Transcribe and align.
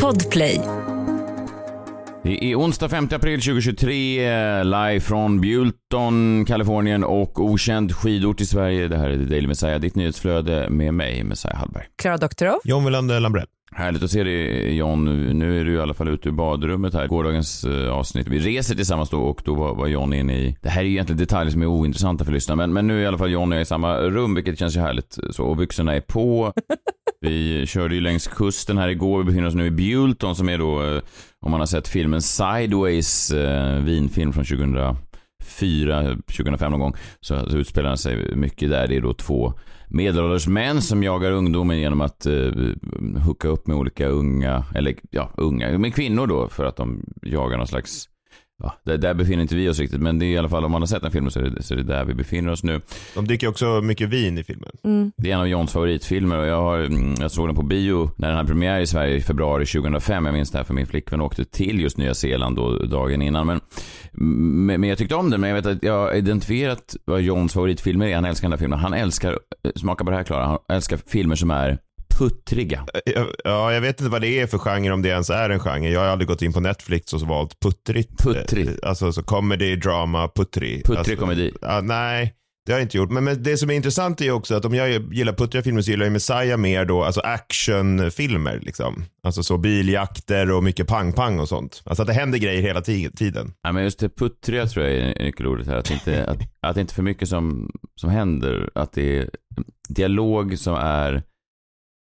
Podplay. 0.00 0.60
Det 2.22 2.44
är 2.44 2.56
onsdag 2.56 2.88
5 2.88 3.08
april 3.12 3.40
2023, 3.40 4.64
live 4.64 5.00
från 5.00 5.40
Bulton, 5.40 6.44
Kalifornien 6.44 7.04
och 7.04 7.40
okänd 7.40 7.92
skidort 7.92 8.40
i 8.40 8.46
Sverige. 8.46 8.88
Det 8.88 8.96
här 8.96 9.10
är 9.10 9.16
The 9.16 9.24
Daily 9.24 9.46
Messiah, 9.46 9.80
ditt 9.80 9.94
nyhetsflöde 9.94 10.70
med 10.70 10.94
mig, 10.94 11.24
Messiah 11.24 11.56
Hallberg. 11.56 11.84
Klara 11.96 12.16
Doktorow. 12.16 12.60
John 12.64 12.84
Wilander 12.84 13.20
Lambrell. 13.20 13.46
Härligt 13.74 14.02
att 14.02 14.10
se 14.10 14.22
dig 14.22 14.76
John. 14.76 15.04
Nu 15.38 15.60
är 15.60 15.64
du 15.64 15.74
i 15.74 15.80
alla 15.80 15.94
fall 15.94 16.08
ute 16.08 16.28
ur 16.28 16.32
badrummet 16.32 16.94
här. 16.94 17.06
Gårdagens 17.06 17.64
uh, 17.64 17.92
avsnitt. 17.92 18.28
Vi 18.28 18.38
reser 18.38 18.74
tillsammans 18.74 19.10
då 19.10 19.22
och 19.22 19.42
då 19.44 19.54
var, 19.54 19.74
var 19.74 19.86
John 19.86 20.12
inne 20.12 20.38
i... 20.38 20.56
Det 20.62 20.68
här 20.68 20.80
är 20.80 20.84
ju 20.84 20.92
egentligen 20.92 21.18
detaljer 21.18 21.50
som 21.50 21.62
är 21.62 21.66
ointressanta 21.66 22.24
för 22.24 22.32
lyssnarna 22.32 22.62
men, 22.62 22.72
men 22.72 22.86
nu 22.86 22.98
är 22.98 23.02
i 23.02 23.06
alla 23.06 23.18
fall 23.18 23.30
John 23.30 23.52
och 23.52 23.56
jag 23.56 23.62
i 23.62 23.64
samma 23.64 23.96
rum 23.96 24.34
vilket 24.34 24.58
känns 24.58 24.76
ju 24.76 24.80
härligt. 24.80 25.18
Så, 25.30 25.44
och 25.44 25.56
byxorna 25.56 25.94
är 25.94 26.00
på. 26.00 26.52
Vi 27.22 27.66
körde 27.66 27.94
ju 27.94 28.00
längs 28.00 28.26
kusten 28.26 28.78
här 28.78 28.88
igår. 28.88 29.18
Vi 29.18 29.24
befinner 29.24 29.48
oss 29.48 29.54
nu 29.54 29.66
i 29.66 29.70
Bulton 29.70 30.36
som 30.36 30.48
är 30.48 30.58
då, 30.58 30.82
eh, 30.82 31.02
om 31.40 31.50
man 31.50 31.60
har 31.60 31.66
sett 31.66 31.88
filmen 31.88 32.22
Sideways, 32.22 33.30
eh, 33.30 33.76
vinfilm 33.76 34.32
från 34.32 34.44
2004, 34.44 36.16
2005 36.26 36.70
någon 36.70 36.80
gång, 36.80 36.94
så, 37.20 37.50
så 37.50 37.56
utspelar 37.56 37.88
den 37.88 37.98
sig 37.98 38.34
mycket 38.36 38.70
där. 38.70 38.88
Det 38.88 38.96
är 38.96 39.00
då 39.00 39.14
två 39.14 39.52
medelålders 39.88 40.46
män 40.46 40.82
som 40.82 41.02
jagar 41.02 41.32
ungdomen 41.32 41.78
genom 41.78 42.00
att 42.00 42.26
eh, 42.26 42.50
hooka 43.24 43.48
upp 43.48 43.66
med 43.66 43.76
olika 43.76 44.06
unga, 44.06 44.64
eller 44.74 44.94
ja, 45.10 45.30
unga, 45.36 45.78
med 45.78 45.94
kvinnor 45.94 46.26
då 46.26 46.48
för 46.48 46.64
att 46.64 46.76
de 46.76 47.04
jagar 47.22 47.56
någon 47.58 47.66
slags 47.66 48.08
Ja, 48.62 48.74
där, 48.82 48.98
där 48.98 49.14
befinner 49.14 49.42
inte 49.42 49.54
vi 49.54 49.68
oss 49.68 49.78
riktigt, 49.78 50.00
men 50.00 50.18
det 50.18 50.26
är 50.26 50.28
i 50.28 50.38
alla 50.38 50.48
fall 50.48 50.64
om 50.64 50.72
man 50.72 50.82
har 50.82 50.86
sett 50.86 51.02
den 51.02 51.10
filmen 51.10 51.30
så 51.30 51.40
är 51.40 51.44
det, 51.44 51.62
så 51.62 51.74
är 51.74 51.78
det 51.78 51.84
där 51.84 52.04
vi 52.04 52.14
befinner 52.14 52.52
oss 52.52 52.62
nu. 52.62 52.80
De 53.14 53.26
dricker 53.26 53.48
också 53.48 53.80
mycket 53.80 54.08
vin 54.08 54.38
i 54.38 54.44
filmen. 54.44 54.70
Mm. 54.84 55.12
Det 55.16 55.30
är 55.30 55.34
en 55.34 55.40
av 55.40 55.48
Johns 55.48 55.72
favoritfilmer 55.72 56.38
och 56.38 56.46
jag, 56.46 56.62
har, 56.62 56.78
mm, 56.78 57.14
jag 57.20 57.30
såg 57.30 57.48
den 57.48 57.56
på 57.56 57.62
bio 57.62 58.10
när 58.16 58.28
den 58.28 58.36
hade 58.36 58.48
premiär 58.48 58.80
i 58.80 58.86
Sverige 58.86 59.16
i 59.16 59.20
februari 59.20 59.66
2005. 59.66 60.24
Jag 60.24 60.34
minns 60.34 60.50
det 60.50 60.58
här 60.58 60.64
för 60.64 60.74
min 60.74 60.86
flickvän 60.86 61.20
åkte 61.20 61.44
till 61.44 61.80
just 61.80 61.98
Nya 61.98 62.14
Zeeland 62.14 62.56
då, 62.56 62.78
dagen 62.78 63.22
innan. 63.22 63.46
Men, 63.46 63.60
men, 64.12 64.80
men 64.80 64.88
jag 64.88 64.98
tyckte 64.98 65.14
om 65.14 65.30
den, 65.30 65.40
men 65.40 65.50
jag 65.50 65.56
vet 65.56 65.66
att 65.66 65.82
jag 65.82 65.98
har 65.98 66.14
identifierat 66.14 66.96
vad 67.04 67.20
Johns 67.20 67.52
favoritfilmer 67.52 68.06
är. 68.06 68.14
Han 68.14 68.24
älskar 68.24 68.48
den 68.48 68.52
här 68.52 68.58
filmen. 68.58 68.78
Han 68.78 68.94
älskar, 68.94 69.38
smaka 69.76 70.04
på 70.04 70.10
det 70.10 70.16
här 70.16 70.24
Klara, 70.24 70.46
han 70.46 70.58
älskar 70.68 70.98
filmer 71.06 71.36
som 71.36 71.50
är 71.50 71.78
puttriga. 72.18 72.86
Ja, 73.44 73.72
jag 73.72 73.80
vet 73.80 74.00
inte 74.00 74.10
vad 74.10 74.20
det 74.20 74.40
är 74.40 74.46
för 74.46 74.58
genre, 74.58 74.90
om 74.90 75.02
det 75.02 75.08
ens 75.08 75.30
är 75.30 75.50
en 75.50 75.60
genre. 75.60 75.90
Jag 75.90 76.00
har 76.00 76.06
aldrig 76.06 76.28
gått 76.28 76.42
in 76.42 76.52
på 76.52 76.60
Netflix 76.60 77.12
och 77.12 77.20
så 77.20 77.26
valt 77.26 77.60
puttrigt. 77.60 78.22
Puttrigt. 78.22 78.84
Alltså 78.84 79.12
så 79.12 79.22
comedy, 79.22 79.76
drama, 79.76 80.28
puttrig. 80.28 80.86
Puttrig 80.86 80.98
alltså, 80.98 81.16
komedi. 81.16 81.52
Ja, 81.60 81.80
nej, 81.80 82.34
det 82.66 82.72
har 82.72 82.78
jag 82.78 82.84
inte 82.84 82.96
gjort. 82.96 83.10
Men, 83.10 83.24
men 83.24 83.42
det 83.42 83.56
som 83.56 83.70
är 83.70 83.74
intressant 83.74 84.20
är 84.20 84.30
också 84.30 84.54
att 84.54 84.64
om 84.64 84.74
jag 84.74 85.14
gillar 85.14 85.32
puttriga 85.32 85.62
filmer 85.62 85.82
så 85.82 85.90
gillar 85.90 86.06
jag 86.06 86.12
Messiah 86.12 86.58
mer 86.58 86.84
då, 86.84 87.02
alltså 87.02 87.20
actionfilmer 87.20 88.60
liksom. 88.62 89.04
Alltså 89.22 89.42
så 89.42 89.58
biljakter 89.58 90.50
och 90.50 90.64
mycket 90.64 90.86
pang-pang 90.86 91.38
och 91.38 91.48
sånt. 91.48 91.82
Alltså 91.84 92.02
att 92.02 92.08
det 92.08 92.14
händer 92.14 92.38
grejer 92.38 92.62
hela 92.62 92.80
tiden. 92.80 93.52
Ja, 93.62 93.72
men 93.72 93.84
just 93.84 93.98
det 93.98 94.08
puttriga 94.08 94.66
tror 94.66 94.86
jag 94.86 94.94
är 94.94 95.24
nyckelordet 95.24 95.66
här. 95.66 95.76
Att 95.76 95.84
det 95.84 95.94
inte, 95.94 96.24
att, 96.24 96.38
att 96.60 96.74
det 96.74 96.80
inte 96.80 96.92
är 96.92 96.94
för 96.94 97.02
mycket 97.02 97.28
som, 97.28 97.70
som 98.00 98.10
händer. 98.10 98.70
Att 98.74 98.92
det 98.92 99.18
är 99.18 99.30
dialog 99.88 100.58
som 100.58 100.74
är 100.74 101.22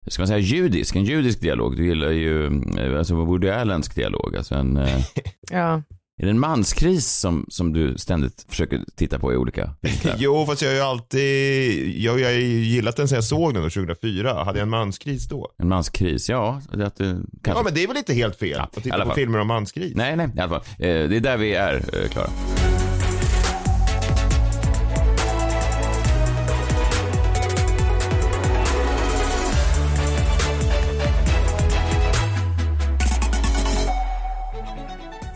ska 0.08 0.22
man 0.22 0.28
säga 0.28 0.40
judisk, 0.40 0.96
en 0.96 1.04
judisk 1.04 1.42
dialog. 1.42 1.78
Du 1.78 1.88
gillar 1.88 2.10
ju 2.10 2.64
alltså 2.98 3.16
Woody 3.16 3.50
Allensk 3.50 3.96
dialog. 3.96 4.36
Alltså 4.38 4.56
en, 4.56 4.80
ja. 5.52 5.82
Är 6.22 6.26
det 6.26 6.32
en 6.32 6.40
manskris 6.40 7.08
som, 7.08 7.46
som 7.50 7.74
du 7.74 7.98
ständigt 7.98 8.46
försöker 8.50 8.84
titta 8.96 9.20
på 9.20 9.34
i 9.34 9.36
olika 9.36 9.76
vinklar? 9.82 10.16
jo, 10.20 10.46
fast 10.46 10.62
jag 10.62 10.70
har 10.70 10.76
ju 10.76 10.82
alltid, 10.82 12.00
jag, 12.00 12.20
jag 12.20 12.28
har 12.28 12.34
gillat 12.34 12.96
den 12.96 13.08
sen 13.08 13.16
jag 13.16 13.24
såg 13.24 13.54
den 13.54 13.64
då, 13.64 13.70
2004. 13.70 14.44
Hade 14.44 14.60
jag 14.60 14.64
en 14.64 14.70
manskris 14.70 15.28
då? 15.28 15.52
En 15.58 15.68
manskris, 15.68 16.30
ja. 16.30 16.62
Det, 16.74 16.88
att 16.88 16.98
kanske... 16.98 17.22
Ja, 17.46 17.62
men 17.64 17.74
det 17.74 17.84
är 17.84 17.88
väl 17.88 17.98
inte 17.98 18.14
helt 18.14 18.36
fel 18.36 18.50
ja, 18.50 18.64
att 18.64 18.84
titta 18.84 19.06
på 19.06 19.14
filmer 19.14 19.40
om 19.40 19.48
manskris? 19.48 19.94
Nej, 19.96 20.16
nej, 20.16 20.30
i 20.36 20.40
alla 20.40 20.50
fall. 20.50 20.64
Det 20.78 21.16
är 21.16 21.20
där 21.20 21.38
vi 21.38 21.54
är, 21.54 21.82
Klara. 22.12 22.30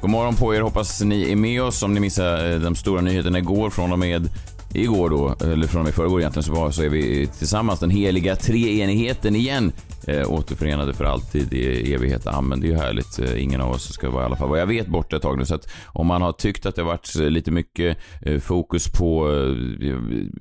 God 0.05 0.11
morgon 0.11 0.35
på 0.35 0.55
er, 0.55 0.61
hoppas 0.61 1.01
ni 1.01 1.31
är 1.31 1.35
med 1.35 1.63
oss. 1.63 1.83
Om 1.83 1.93
ni 1.93 1.99
missade 1.99 2.53
eh, 2.53 2.59
de 2.59 2.75
stora 2.75 3.01
nyheterna 3.01 3.37
igår 3.37 3.69
från 3.69 3.91
och 3.91 3.99
med 3.99 4.29
igår 4.73 5.09
då, 5.09 5.35
eller 5.45 5.67
från 5.67 5.81
och 5.81 5.85
med 5.85 5.93
förrgår 5.93 6.19
egentligen, 6.19 6.43
så, 6.43 6.53
var, 6.53 6.71
så 6.71 6.83
är 6.83 6.89
vi 6.89 7.27
tillsammans 7.27 7.79
den 7.79 7.89
heliga 7.89 8.35
treenigheten 8.35 9.35
igen. 9.35 9.71
Eh, 10.07 10.31
återförenade 10.31 10.93
för 10.93 11.05
alltid 11.05 11.53
i 11.53 11.93
evighet. 11.93 12.27
Amen, 12.27 12.59
det 12.59 12.67
är 12.67 12.69
ju 12.69 12.77
härligt. 12.77 13.19
Eh, 13.19 13.43
ingen 13.43 13.61
av 13.61 13.71
oss 13.71 13.93
ska 13.93 14.09
vara 14.09 14.23
i 14.23 14.25
alla 14.25 14.35
fall 14.35 14.49
vad 14.49 14.59
jag 14.59 14.67
vet 14.67 14.87
borta 14.87 15.15
ett 15.15 15.21
tag 15.21 15.37
nu. 15.37 15.45
Så 15.45 15.55
att 15.55 15.67
om 15.85 16.07
man 16.07 16.21
har 16.21 16.31
tyckt 16.31 16.65
att 16.65 16.75
det 16.75 16.81
har 16.81 16.89
varit 16.89 17.15
eh, 17.19 17.29
lite 17.29 17.51
mycket 17.51 17.97
eh, 18.21 18.39
fokus 18.39 18.91
på, 18.91 19.29
eh, 19.29 19.87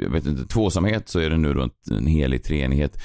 jag 0.05 0.11
vet 0.11 0.27
inte, 0.27 0.47
tvåsamhet 0.47 1.09
så 1.09 1.21
är 1.21 1.31
det 1.31 1.37
nu 1.37 1.55
då 1.55 1.63
en, 1.63 1.71
en 1.91 2.07
helig 2.07 2.45
treenighet 2.45 2.99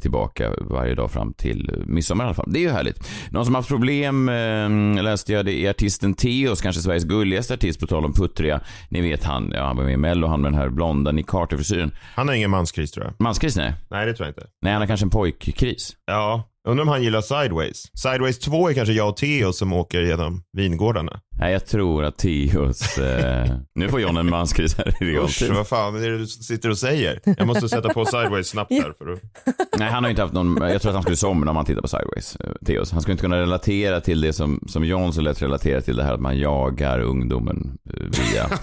tillbaka 0.00 0.50
varje 0.60 0.94
dag 0.94 1.10
fram 1.10 1.32
till 1.34 1.84
midsommar 1.86 2.24
i 2.24 2.26
alla 2.26 2.34
fall. 2.34 2.52
Det 2.52 2.58
är 2.58 2.62
ju 2.62 2.70
härligt. 2.70 3.10
Någon 3.30 3.44
som 3.44 3.54
haft 3.54 3.68
problem 3.68 4.28
eh, 4.28 5.02
läste 5.02 5.32
jag, 5.32 5.44
det 5.44 5.52
är 5.52 5.70
artisten 5.70 6.14
Teos, 6.14 6.60
kanske 6.60 6.82
Sveriges 6.82 7.04
gulligaste 7.04 7.54
artist 7.54 7.80
på 7.80 7.86
tal 7.86 8.04
om 8.04 8.12
puttriga. 8.12 8.60
Ni 8.88 9.00
vet 9.00 9.24
han, 9.24 9.52
ja, 9.54 9.66
han 9.66 9.76
var 9.76 9.84
med 9.84 9.92
i 9.94 9.96
Mello, 9.96 10.26
han 10.26 10.40
med 10.40 10.52
den 10.52 10.60
här 10.60 10.68
blonda 10.68 11.12
Nick 11.12 11.26
Carter-frisyren. 11.26 11.90
Han 12.14 12.28
har 12.28 12.34
ingen 12.34 12.50
manskris 12.50 12.92
tror 12.92 13.06
jag. 13.06 13.14
Manskris 13.18 13.56
nej. 13.56 13.74
Nej, 13.90 14.06
det 14.06 14.14
tror 14.14 14.26
jag 14.26 14.30
inte. 14.30 14.46
Nej, 14.62 14.72
han 14.72 14.82
har 14.82 14.86
kanske 14.86 15.06
en 15.06 15.10
pojkkris. 15.10 15.96
Ja, 16.06 16.48
undrar 16.68 16.82
om 16.82 16.88
han 16.88 17.02
gillar 17.02 17.20
Sideways. 17.20 17.90
Sideways 17.94 18.38
2 18.38 18.70
är 18.70 18.74
kanske 18.74 18.92
jag 18.92 19.08
och 19.08 19.16
Theo 19.16 19.52
som 19.52 19.72
åker 19.72 20.00
genom 20.00 20.42
vingårdarna. 20.52 21.20
Nej, 21.38 21.52
jag 21.52 21.66
tror 21.66 22.04
att 22.04 22.18
Teos... 22.18 22.98
Eh... 22.98 23.56
nu 23.74 23.88
får 23.88 24.00
John 24.00 24.16
en 24.16 24.30
manskris 24.30 24.76
här 24.76 25.02
i 25.02 25.04
realtid. 25.04 25.50
Usch, 25.50 25.56
vad 25.56 25.68
fan 25.68 25.96
är 25.96 26.10
det 26.10 26.18
du 26.18 26.26
sitter 26.26 26.70
och 26.70 26.78
säger? 26.78 27.20
Jag 27.24 27.46
måste 27.46 27.68
sätta 27.68 27.88
på 27.88 28.04
Sideways 28.04 28.48
snabbt 28.48 28.70
här 28.70 28.94
för 28.98 29.12
att... 29.12 29.20
Nej, 29.78 29.90
han 29.90 30.04
har 30.04 30.10
inte 30.10 30.22
haft 30.22 30.34
någon... 30.34 30.70
Jag 30.70 30.82
tror 30.82 30.90
att 30.90 30.94
han 30.94 31.02
skulle 31.02 31.16
somna 31.16 31.50
om 31.50 31.54
man 31.54 31.64
tittar 31.64 31.82
på 31.82 31.88
Sideways, 31.88 32.36
eh, 32.36 32.52
Teos. 32.66 32.92
Han 32.92 33.00
skulle 33.00 33.12
inte 33.12 33.22
kunna 33.22 33.40
relatera 33.40 34.00
till 34.00 34.20
det 34.20 34.32
som, 34.32 34.64
som 34.68 34.84
John 34.84 35.12
så 35.12 35.20
lätt 35.20 35.42
relaterar 35.42 35.80
till, 35.80 35.96
det 35.96 36.04
här 36.04 36.14
att 36.14 36.20
man 36.20 36.38
jagar 36.38 37.00
ungdomen 37.00 37.78
eh, 37.90 38.00
via... 38.00 38.42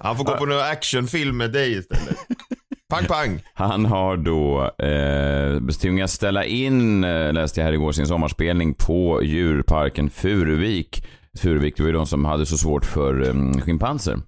han 0.00 0.16
får 0.16 0.24
gå 0.24 0.36
på 0.36 0.46
någon 0.46 0.60
actionfilm 0.60 1.36
med 1.36 1.52
dig 1.52 1.72
istället. 1.72 2.16
Pang, 2.92 3.06
pang. 3.06 3.42
Han 3.54 3.84
har 3.84 4.16
då 4.16 4.70
eh, 4.86 5.76
tvingats 5.80 6.12
ställa 6.12 6.44
in, 6.44 7.04
eh, 7.04 7.32
läste 7.32 7.60
jag 7.60 7.66
här 7.66 7.72
igår, 7.72 7.92
sin 7.92 8.06
sommarspelning 8.06 8.74
på 8.74 9.20
djurparken 9.22 10.10
Furuvik. 10.10 11.04
Furuvik, 11.38 11.76
det 11.76 11.82
var 11.82 11.88
ju 11.88 11.94
de 11.94 12.06
som 12.06 12.24
hade 12.24 12.46
så 12.46 12.58
svårt 12.58 12.84
för 12.84 13.28
um, 13.28 13.60
schimpanser. 13.60 14.20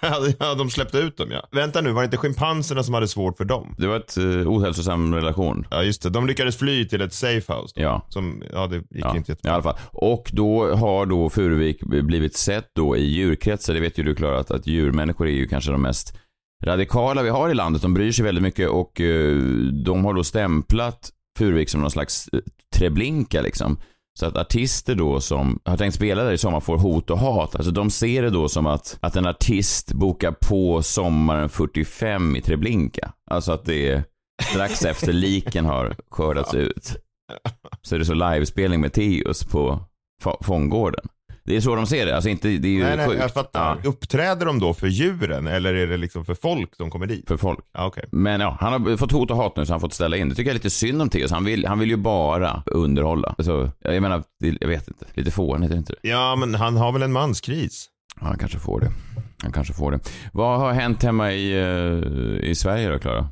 ja, 0.38 0.54
de 0.54 0.70
släppte 0.70 0.98
ut 0.98 1.16
dem 1.16 1.28
ja. 1.30 1.48
Vänta 1.52 1.80
nu, 1.80 1.92
var 1.92 2.02
det 2.02 2.04
inte 2.04 2.16
schimpanserna 2.16 2.82
som 2.82 2.94
hade 2.94 3.08
svårt 3.08 3.36
för 3.36 3.44
dem? 3.44 3.74
Det 3.78 3.86
var 3.86 3.96
ett 3.96 4.18
uh, 4.18 4.48
ohälsosam 4.48 5.14
relation. 5.14 5.66
Ja, 5.70 5.82
just 5.82 6.02
det. 6.02 6.10
De 6.10 6.26
lyckades 6.26 6.56
fly 6.56 6.88
till 6.88 7.00
ett 7.00 7.12
safehouse. 7.12 7.80
Ja. 7.80 8.06
Som, 8.08 8.42
ja, 8.52 8.66
det 8.66 8.76
gick 8.76 8.84
ja, 8.90 9.16
inte 9.16 9.32
jättebra. 9.32 9.50
I 9.50 9.54
alla 9.54 9.62
fall. 9.62 9.78
Och 9.92 10.30
då 10.32 10.74
har 10.74 11.06
då 11.06 11.30
Furuvik 11.30 11.82
blivit 11.82 12.36
sett 12.36 12.70
då 12.74 12.96
i 12.96 13.04
djurkretsar, 13.04 13.74
det 13.74 13.80
vet 13.80 13.98
ju 13.98 14.02
du 14.02 14.14
Klara, 14.14 14.38
att, 14.38 14.50
att 14.50 14.66
djurmänniskor 14.66 15.26
är 15.26 15.32
ju 15.32 15.48
kanske 15.48 15.70
de 15.70 15.82
mest 15.82 16.14
radikala 16.64 17.22
vi 17.22 17.28
har 17.28 17.50
i 17.50 17.54
landet. 17.54 17.82
De 17.82 17.94
bryr 17.94 18.12
sig 18.12 18.24
väldigt 18.24 18.42
mycket 18.42 18.68
och 18.68 19.00
uh, 19.00 19.72
de 19.72 20.04
har 20.04 20.14
då 20.14 20.24
stämplat 20.24 21.10
Furuvik 21.38 21.68
som 21.68 21.80
någon 21.80 21.90
slags 21.90 22.28
uh, 22.34 22.40
treblinka 22.76 23.42
liksom. 23.42 23.78
Så 24.18 24.26
att 24.26 24.36
artister 24.36 24.94
då 24.94 25.20
som 25.20 25.58
har 25.64 25.76
tänkt 25.76 25.94
spela 25.94 26.24
där 26.24 26.32
i 26.32 26.38
sommar 26.38 26.60
får 26.60 26.78
hot 26.78 27.10
och 27.10 27.18
hat. 27.18 27.56
Alltså 27.56 27.70
de 27.70 27.90
ser 27.90 28.22
det 28.22 28.30
då 28.30 28.48
som 28.48 28.66
att, 28.66 28.98
att 29.00 29.16
en 29.16 29.26
artist 29.26 29.92
bokar 29.92 30.32
på 30.32 30.82
sommaren 30.82 31.48
45 31.48 32.36
i 32.36 32.40
Treblinka. 32.40 33.12
Alltså 33.30 33.52
att 33.52 33.64
det 33.64 33.90
är 33.90 34.04
strax 34.52 34.84
efter 34.84 35.12
liken 35.12 35.64
har 35.64 35.96
skördats 36.10 36.54
ut. 36.54 36.96
Så 37.82 37.94
är 37.94 37.98
det 37.98 38.04
så 38.04 38.14
livespelning 38.14 38.80
med 38.80 38.92
Teos 38.92 39.44
på 39.44 39.80
fångården. 40.40 41.08
Det 41.48 41.56
är 41.56 41.60
så 41.60 41.74
de 41.74 41.86
ser 41.86 42.06
det. 42.06 42.14
Alltså 42.14 42.28
inte, 42.28 42.48
det 42.48 42.68
är 42.68 42.72
ju 42.72 42.84
nej, 42.84 42.96
nej, 42.96 43.08
sjukt. 43.08 43.20
Jag 43.20 43.32
fattar. 43.32 43.80
Ja. 43.82 43.88
Uppträder 43.88 44.46
de 44.46 44.58
då 44.58 44.74
för 44.74 44.86
djuren 44.86 45.46
eller 45.46 45.74
är 45.74 45.86
det 45.86 45.96
liksom 45.96 46.24
för 46.24 46.34
folk 46.34 46.78
de 46.78 46.90
kommer 46.90 47.06
dit? 47.06 47.28
För 47.28 47.36
folk. 47.36 47.58
Ja, 47.74 47.86
okay. 47.86 48.04
Men 48.10 48.40
ja, 48.40 48.56
han 48.60 48.72
har 48.72 48.96
fått 48.96 49.12
hot 49.12 49.30
och 49.30 49.36
hat 49.36 49.56
nu 49.56 49.66
så 49.66 49.72
han 49.72 49.80
har 49.80 49.88
fått 49.88 49.94
ställa 49.94 50.16
in. 50.16 50.28
Det 50.28 50.34
tycker 50.34 50.50
jag 50.50 50.52
är 50.52 50.58
lite 50.58 50.70
synd 50.70 51.02
om 51.02 51.08
Theoz. 51.08 51.30
Han 51.30 51.44
vill, 51.44 51.66
han 51.66 51.78
vill 51.78 51.90
ju 51.90 51.96
bara 51.96 52.62
underhålla. 52.66 53.34
Alltså, 53.38 53.70
jag 53.78 54.02
menar, 54.02 54.22
jag 54.60 54.68
vet 54.68 54.88
inte. 54.88 55.06
Lite 55.14 55.30
fånigt, 55.30 55.72
är 55.72 55.76
inte 55.76 55.94
det? 56.02 56.08
Ja, 56.08 56.36
men 56.36 56.54
han 56.54 56.76
har 56.76 56.92
väl 56.92 57.02
en 57.02 57.12
manskris? 57.12 57.86
Han 58.16 58.38
kanske 58.38 58.58
får 58.58 58.80
det. 58.80 58.90
Han 59.42 59.52
kanske 59.52 59.74
får 59.74 59.90
det. 59.90 60.00
Vad 60.32 60.60
har 60.60 60.72
hänt 60.72 61.02
hemma 61.02 61.32
i, 61.32 61.54
uh, 61.54 62.44
i 62.44 62.54
Sverige 62.54 62.88
då, 62.88 62.98
Klara? 62.98 63.28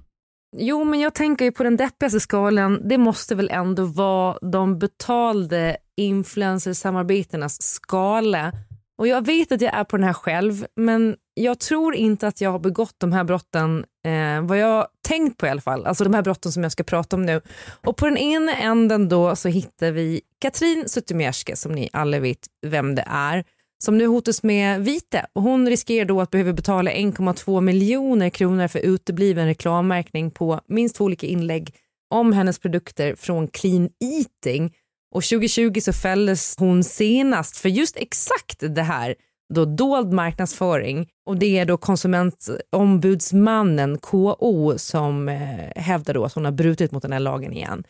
Jo, 0.56 0.84
men 0.84 1.00
jag 1.00 1.14
tänker 1.14 1.44
ju 1.44 1.52
på 1.52 1.62
den 1.62 1.76
deppigaste 1.76 2.20
skalan. 2.20 2.88
Det 2.88 2.98
måste 2.98 3.34
väl 3.34 3.50
ändå 3.52 3.84
vara 3.84 4.38
de 4.52 4.78
betalde 4.78 5.76
influencersamarbetenas 5.96 7.62
skala. 7.62 8.52
Och 8.98 9.08
jag 9.08 9.26
vet 9.26 9.52
att 9.52 9.60
jag 9.60 9.74
är 9.74 9.84
på 9.84 9.96
den 9.96 10.06
här 10.06 10.12
själv, 10.12 10.66
men 10.76 11.16
jag 11.34 11.60
tror 11.60 11.94
inte 11.94 12.26
att 12.26 12.40
jag 12.40 12.50
har 12.50 12.58
begått 12.58 12.94
de 12.98 13.12
här 13.12 13.24
brotten. 13.24 13.84
Eh, 14.06 14.42
vad 14.42 14.58
jag 14.58 14.86
tänkt 15.08 15.38
på 15.38 15.46
i 15.46 15.50
alla 15.50 15.60
fall. 15.60 15.86
Alltså 15.86 16.04
de 16.04 16.14
här 16.14 16.22
brotten 16.22 16.52
som 16.52 16.62
jag 16.62 16.72
ska 16.72 16.84
prata 16.84 17.16
om 17.16 17.26
nu. 17.26 17.40
Och 17.84 17.96
på 17.96 18.06
den 18.06 18.16
ena 18.16 18.56
änden 18.56 19.08
då 19.08 19.36
så 19.36 19.48
hittar 19.48 19.92
vi 19.92 20.20
Katrin 20.40 20.88
Zytomierska 20.88 21.56
som 21.56 21.72
ni 21.72 21.88
alla 21.92 22.18
vet 22.18 22.46
vem 22.66 22.94
det 22.94 23.04
är 23.06 23.44
som 23.78 23.98
nu 23.98 24.06
hotas 24.06 24.42
med 24.42 24.84
vite. 24.84 25.26
Och 25.32 25.42
hon 25.42 25.68
riskerar 25.68 26.04
då 26.04 26.20
att 26.20 26.30
behöva 26.30 26.52
betala 26.52 26.90
1,2 26.90 27.60
miljoner 27.60 28.30
kronor 28.30 28.68
för 28.68 28.78
utebliven 28.78 29.46
reklammärkning 29.46 30.30
på 30.30 30.60
minst 30.66 30.96
två 30.96 31.04
olika 31.04 31.26
inlägg 31.26 31.74
om 32.10 32.32
hennes 32.32 32.58
produkter 32.58 33.14
från 33.14 33.48
Clean 33.48 33.88
Eating. 34.00 34.74
Och 35.14 35.22
2020 35.22 35.80
så 35.80 35.92
fälldes 35.92 36.54
hon 36.58 36.84
senast 36.84 37.56
för 37.56 37.68
just 37.68 37.96
exakt 37.96 38.74
det 38.74 38.82
här 38.82 39.14
då 39.54 39.64
dold 39.64 40.12
marknadsföring. 40.12 41.08
Och 41.26 41.36
det 41.36 41.58
är 41.58 41.64
då 41.64 41.76
konsumentombudsmannen 41.76 43.98
KO 43.98 44.78
som 44.78 45.28
eh, 45.28 45.82
hävdar 45.82 46.14
då 46.14 46.24
att 46.24 46.32
hon 46.32 46.44
har 46.44 46.52
brutit 46.52 46.92
mot 46.92 47.02
den 47.02 47.12
här 47.12 47.20
lagen 47.20 47.52
igen. 47.52 47.84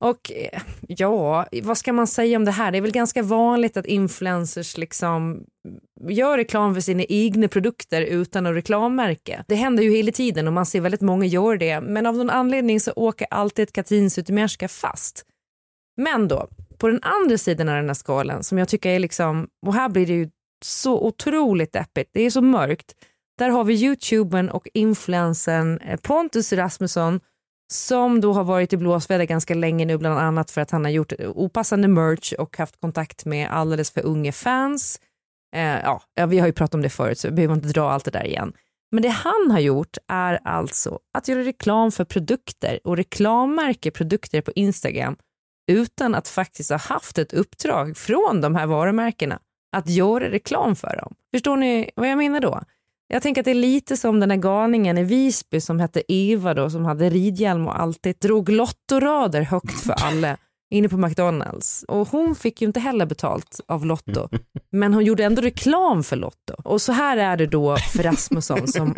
Och 0.00 0.32
eh, 0.32 0.60
ja, 0.88 1.46
vad 1.62 1.78
ska 1.78 1.92
man 1.92 2.06
säga 2.06 2.36
om 2.36 2.44
det 2.44 2.50
här? 2.50 2.72
Det 2.72 2.78
är 2.78 2.82
väl 2.82 2.92
ganska 2.92 3.22
vanligt 3.22 3.76
att 3.76 3.86
influencers 3.86 4.76
liksom 4.76 5.44
gör 6.08 6.36
reklam 6.36 6.74
för 6.74 6.80
sina 6.80 7.04
egna 7.04 7.48
produkter 7.48 8.02
utan 8.02 8.46
att 8.46 8.54
reklammärke. 8.54 9.44
Det 9.48 9.54
händer 9.54 9.82
ju 9.82 9.90
hela 9.90 10.12
tiden 10.12 10.46
och 10.46 10.52
man 10.52 10.66
ser 10.66 10.80
väldigt 10.80 11.00
många 11.00 11.26
gör 11.26 11.56
det, 11.56 11.80
men 11.80 12.06
av 12.06 12.16
någon 12.16 12.30
anledning 12.30 12.80
så 12.80 12.92
åker 12.96 13.26
alltid 13.30 13.72
Katrin 13.72 14.10
Zytomierska 14.10 14.68
fast. 14.68 15.26
Men 15.96 16.28
då, 16.28 16.48
på 16.78 16.88
den 16.88 17.02
andra 17.02 17.38
sidan 17.38 17.68
av 17.68 17.74
den 17.74 17.86
här 17.86 17.94
skalan 17.94 18.42
som 18.42 18.58
jag 18.58 18.68
tycker 18.68 18.90
är 18.90 18.98
liksom, 18.98 19.48
och 19.66 19.74
här 19.74 19.88
blir 19.88 20.06
det 20.06 20.12
ju 20.12 20.30
så 20.64 21.06
otroligt 21.06 21.72
deppigt, 21.72 22.10
det 22.12 22.22
är 22.22 22.30
så 22.30 22.42
mörkt. 22.42 22.94
Där 23.38 23.48
har 23.48 23.64
vi 23.64 23.84
youtubern 23.84 24.48
och 24.48 24.68
influencern 24.74 25.78
eh, 25.78 26.00
Pontus 26.00 26.52
Rasmusson 26.52 27.20
som 27.72 28.20
då 28.20 28.32
har 28.32 28.44
varit 28.44 28.72
i 28.72 28.76
blåsväder 28.76 29.24
ganska 29.24 29.54
länge 29.54 29.84
nu 29.84 29.98
bland 29.98 30.18
annat 30.18 30.50
för 30.50 30.60
att 30.60 30.70
han 30.70 30.84
har 30.84 30.90
gjort 30.90 31.12
opassande 31.20 31.88
merch 31.88 32.32
och 32.32 32.56
haft 32.58 32.80
kontakt 32.80 33.24
med 33.24 33.50
alldeles 33.50 33.90
för 33.90 34.06
unga 34.06 34.32
fans. 34.32 35.00
Eh, 35.56 35.80
ja, 35.82 36.02
vi 36.26 36.38
har 36.38 36.46
ju 36.46 36.52
pratat 36.52 36.74
om 36.74 36.82
det 36.82 36.90
förut 36.90 37.18
så 37.18 37.28
vi 37.28 37.34
behöver 37.34 37.54
inte 37.54 37.68
dra 37.68 37.90
allt 37.90 38.04
det 38.04 38.10
där 38.10 38.26
igen. 38.26 38.52
Men 38.92 39.02
det 39.02 39.08
han 39.08 39.50
har 39.50 39.60
gjort 39.60 39.96
är 40.08 40.40
alltså 40.44 40.98
att 41.14 41.28
göra 41.28 41.44
reklam 41.44 41.92
för 41.92 42.04
produkter 42.04 42.80
och 42.84 42.96
reklammärke 42.96 43.90
produkter 43.90 44.40
på 44.40 44.52
Instagram 44.52 45.16
utan 45.72 46.14
att 46.14 46.28
faktiskt 46.28 46.70
ha 46.70 46.78
haft 46.78 47.18
ett 47.18 47.32
uppdrag 47.32 47.96
från 47.96 48.40
de 48.40 48.54
här 48.54 48.66
varumärkena 48.66 49.38
att 49.76 49.88
göra 49.88 50.30
reklam 50.30 50.76
för 50.76 50.96
dem. 50.96 51.14
Förstår 51.34 51.56
ni 51.56 51.90
vad 51.96 52.08
jag 52.08 52.18
menar 52.18 52.40
då? 52.40 52.62
Jag 53.08 53.22
tänker 53.22 53.40
att 53.40 53.44
det 53.44 53.50
är 53.50 53.54
lite 53.54 53.96
som 53.96 54.20
den 54.20 54.28
där 54.28 54.36
galningen 54.36 54.98
i 54.98 55.04
Visby 55.04 55.60
som 55.60 55.80
hette 55.80 56.12
Eva 56.12 56.54
då, 56.54 56.70
som 56.70 56.84
hade 56.84 57.10
ridhjälm 57.10 57.66
och 57.66 57.80
alltid 57.80 58.16
drog 58.18 58.48
lottorader 58.48 59.42
högt 59.42 59.80
för 59.80 59.92
alla 59.92 60.36
inne 60.70 60.88
på 60.88 60.96
McDonalds. 60.96 61.84
Och 61.88 62.08
hon 62.08 62.34
fick 62.34 62.60
ju 62.60 62.66
inte 62.66 62.80
heller 62.80 63.06
betalt 63.06 63.60
av 63.68 63.86
Lotto, 63.86 64.28
men 64.72 64.94
hon 64.94 65.04
gjorde 65.04 65.24
ändå 65.24 65.42
reklam 65.42 66.02
för 66.02 66.16
Lotto. 66.16 66.54
Och 66.64 66.82
så 66.82 66.92
här 66.92 67.16
är 67.16 67.36
det 67.36 67.46
då 67.46 67.76
för 67.76 68.02
Rasmusson 68.02 68.68
som 68.68 68.94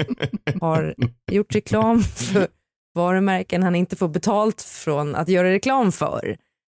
har 0.61 0.95
gjort 1.31 1.55
reklam 1.55 2.03
för 2.03 2.49
varumärken 2.95 3.63
han 3.63 3.77
inte 3.77 3.97
får 3.97 4.09
betalt 4.09 4.63
från 4.63 5.15
att 5.15 5.29
göra 5.29 5.51
reklam 5.51 5.93
för. 5.93 6.37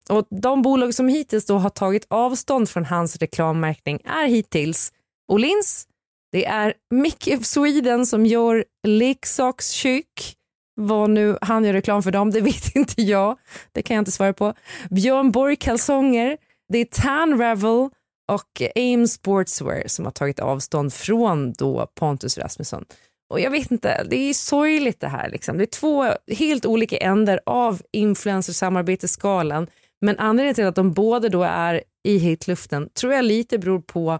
Och 0.10 0.28
de 0.30 0.62
bolag 0.62 0.94
som 0.94 1.08
hittills 1.08 1.46
då 1.46 1.58
har 1.58 1.70
tagit 1.70 2.06
avstånd 2.10 2.70
från 2.70 2.86
hans 2.86 3.16
reklammärkning 3.16 4.02
är 4.06 4.28
hittills 4.28 4.92
Olins, 5.28 5.88
det 6.32 6.46
är 6.46 6.74
Mickey 6.90 7.38
of 7.38 7.46
Sweden 7.46 8.06
som 8.06 8.26
gör 8.26 8.66
leksakskök. 8.88 10.34
Vad 10.80 11.10
nu 11.10 11.38
han 11.42 11.66
gör 11.66 11.74
reklam 11.74 12.04
för 12.04 12.12
dem, 12.12 12.32
det 12.32 12.42
vet 12.52 12.76
inte 12.76 13.02
jag. 13.02 13.38
Det 13.72 13.82
kan 13.82 13.96
jag 13.96 14.02
inte 14.02 14.12
svara 14.12 14.34
på. 14.34 14.54
Björn 14.90 15.32
Borg 15.32 15.56
kalsonger. 15.56 16.38
Det 16.74 16.78
är 16.78 16.86
Tan 16.86 17.40
Revel 17.40 17.90
och 18.32 18.62
AIM 18.76 19.08
Sportswear 19.08 19.88
som 19.88 20.06
har 20.06 20.12
tagit 20.12 20.40
avstånd 20.40 20.94
från 20.94 21.54
då 21.54 21.88
Pontus 21.96 22.38
Rasmusson. 22.38 22.86
Och 23.30 23.40
jag 23.40 23.52
vet 23.52 23.72
inte, 23.72 24.04
det 24.04 24.16
är 24.30 24.34
sorgligt 24.34 25.00
det 25.00 25.08
här. 25.08 25.30
Liksom. 25.30 25.58
Det 25.58 25.64
är 25.64 25.66
två 25.66 26.14
helt 26.38 26.66
olika 26.66 26.98
ändar 26.98 27.40
av 27.46 27.82
influencersamarbetesskalan. 27.92 29.68
Men 30.02 30.20
anledningen 30.20 30.56
till 30.56 30.66
att 30.66 30.76
de 30.76 30.94
båda 30.94 31.30
då 31.30 31.44
är 31.44 31.84
i 32.04 32.18
hitluften 32.18 32.90
tror 32.90 33.14
jag 33.14 33.26
lite 33.26 33.58
beror 33.58 33.80
på 33.80 34.20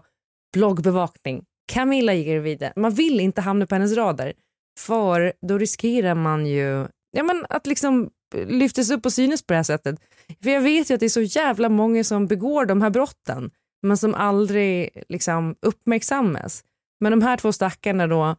bloggbevakning 0.52 1.44
Camilla 1.68 2.14
ger 2.14 2.40
vidare. 2.40 2.72
Man 2.76 2.94
vill 2.94 3.20
inte 3.20 3.40
hamna 3.40 3.66
på 3.66 3.74
hennes 3.74 3.96
radar 3.96 4.32
för 4.78 5.32
då 5.40 5.58
riskerar 5.58 6.14
man 6.14 6.46
ju 6.46 6.86
ja, 7.10 7.22
men 7.22 7.46
att 7.48 7.66
liksom 7.66 8.10
lyftas 8.46 8.90
upp 8.90 9.06
och 9.06 9.12
synes 9.12 9.42
på 9.42 9.52
det 9.52 9.56
här 9.56 9.62
sättet. 9.62 10.00
För 10.42 10.50
jag 10.50 10.60
vet 10.60 10.90
ju 10.90 10.94
att 10.94 11.00
det 11.00 11.06
är 11.06 11.10
så 11.10 11.22
jävla 11.22 11.68
många 11.68 12.04
som 12.04 12.26
begår 12.26 12.66
de 12.66 12.82
här 12.82 12.90
brotten 12.90 13.50
men 13.82 13.96
som 13.96 14.14
aldrig 14.14 14.90
liksom 15.08 15.56
uppmärksammas. 15.62 16.64
Men 17.00 17.12
de 17.12 17.22
här 17.22 17.36
två 17.36 17.52
stackarna 17.52 18.06
då 18.06 18.36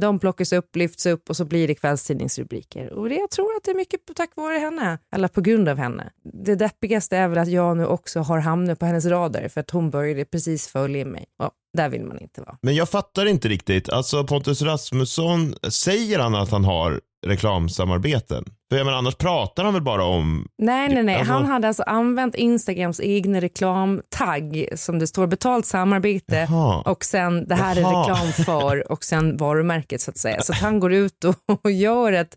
de 0.00 0.18
plockas 0.18 0.52
upp, 0.52 0.76
lyfts 0.76 1.06
upp 1.06 1.30
och 1.30 1.36
så 1.36 1.44
blir 1.44 1.68
det 1.68 1.74
kvällstidningsrubriker. 1.74 2.92
Och 2.92 3.08
det, 3.08 3.14
jag 3.14 3.30
tror 3.30 3.56
att 3.56 3.64
det 3.64 3.70
är 3.70 3.74
mycket 3.74 4.00
tack 4.16 4.30
vare 4.36 4.58
henne, 4.58 4.98
eller 5.14 5.28
på 5.28 5.40
grund 5.40 5.68
av 5.68 5.78
henne. 5.78 6.10
Det 6.32 6.54
deppigaste 6.54 7.16
är 7.16 7.28
väl 7.28 7.38
att 7.38 7.48
jag 7.48 7.76
nu 7.76 7.86
också 7.86 8.20
har 8.20 8.38
hamnat 8.38 8.78
på 8.78 8.86
hennes 8.86 9.04
radar 9.04 9.48
för 9.48 9.60
att 9.60 9.70
hon 9.70 9.90
började 9.90 10.24
precis 10.24 10.68
följa 10.68 11.04
mig. 11.04 11.26
Och 11.42 11.50
där 11.76 11.88
vill 11.88 12.04
man 12.04 12.18
inte 12.18 12.40
vara. 12.40 12.58
Men 12.62 12.74
jag 12.74 12.88
fattar 12.88 13.26
inte 13.26 13.48
riktigt. 13.48 13.88
Alltså 13.88 14.24
Pontus 14.24 14.62
Rasmusson, 14.62 15.54
säger 15.68 16.18
han 16.18 16.34
att 16.34 16.50
han 16.50 16.64
har 16.64 17.00
reklamsamarbeten? 17.26 18.44
För 18.70 18.76
jag 18.76 18.84
menar, 18.84 18.98
annars 18.98 19.14
pratar 19.14 19.64
han 19.64 19.74
väl 19.74 19.82
bara 19.82 20.04
om... 20.04 20.48
Nej, 20.58 20.88
nej, 20.88 21.02
nej. 21.02 21.16
Alltså... 21.16 21.32
Han 21.32 21.46
hade 21.46 21.68
alltså 21.68 21.82
använt 21.82 22.34
Instagrams 22.34 23.00
egna 23.00 23.40
reklamtagg 23.40 24.68
som 24.74 24.98
det 24.98 25.06
står 25.06 25.26
betalt 25.26 25.66
samarbete 25.66 26.46
Jaha. 26.50 26.82
och 26.82 27.04
sen 27.04 27.48
det 27.48 27.54
här 27.54 27.76
Jaha. 27.76 28.04
är 28.04 28.08
reklam 28.08 28.32
för 28.44 28.92
och 28.92 29.04
sen 29.04 29.36
varumärket 29.36 30.00
så 30.00 30.10
att 30.10 30.18
säga. 30.18 30.42
Så 30.42 30.52
att 30.52 30.60
han 30.60 30.80
går 30.80 30.92
ut 30.92 31.24
och, 31.24 31.34
och 31.64 31.70
gör 31.70 32.12
ett 32.12 32.36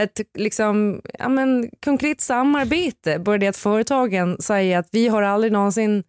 ett 0.00 0.20
liksom, 0.38 1.00
ja, 1.18 1.28
men, 1.28 1.70
konkret 1.84 2.20
samarbete. 2.20 3.18
Bara 3.18 3.38
det 3.38 3.46
att 3.46 3.56
företagen 3.56 4.36
säger 4.40 4.78
att 4.78 4.88
vi 4.92 5.08
har 5.08 5.22
aldrig 5.22 5.52
någonsin 5.52 6.02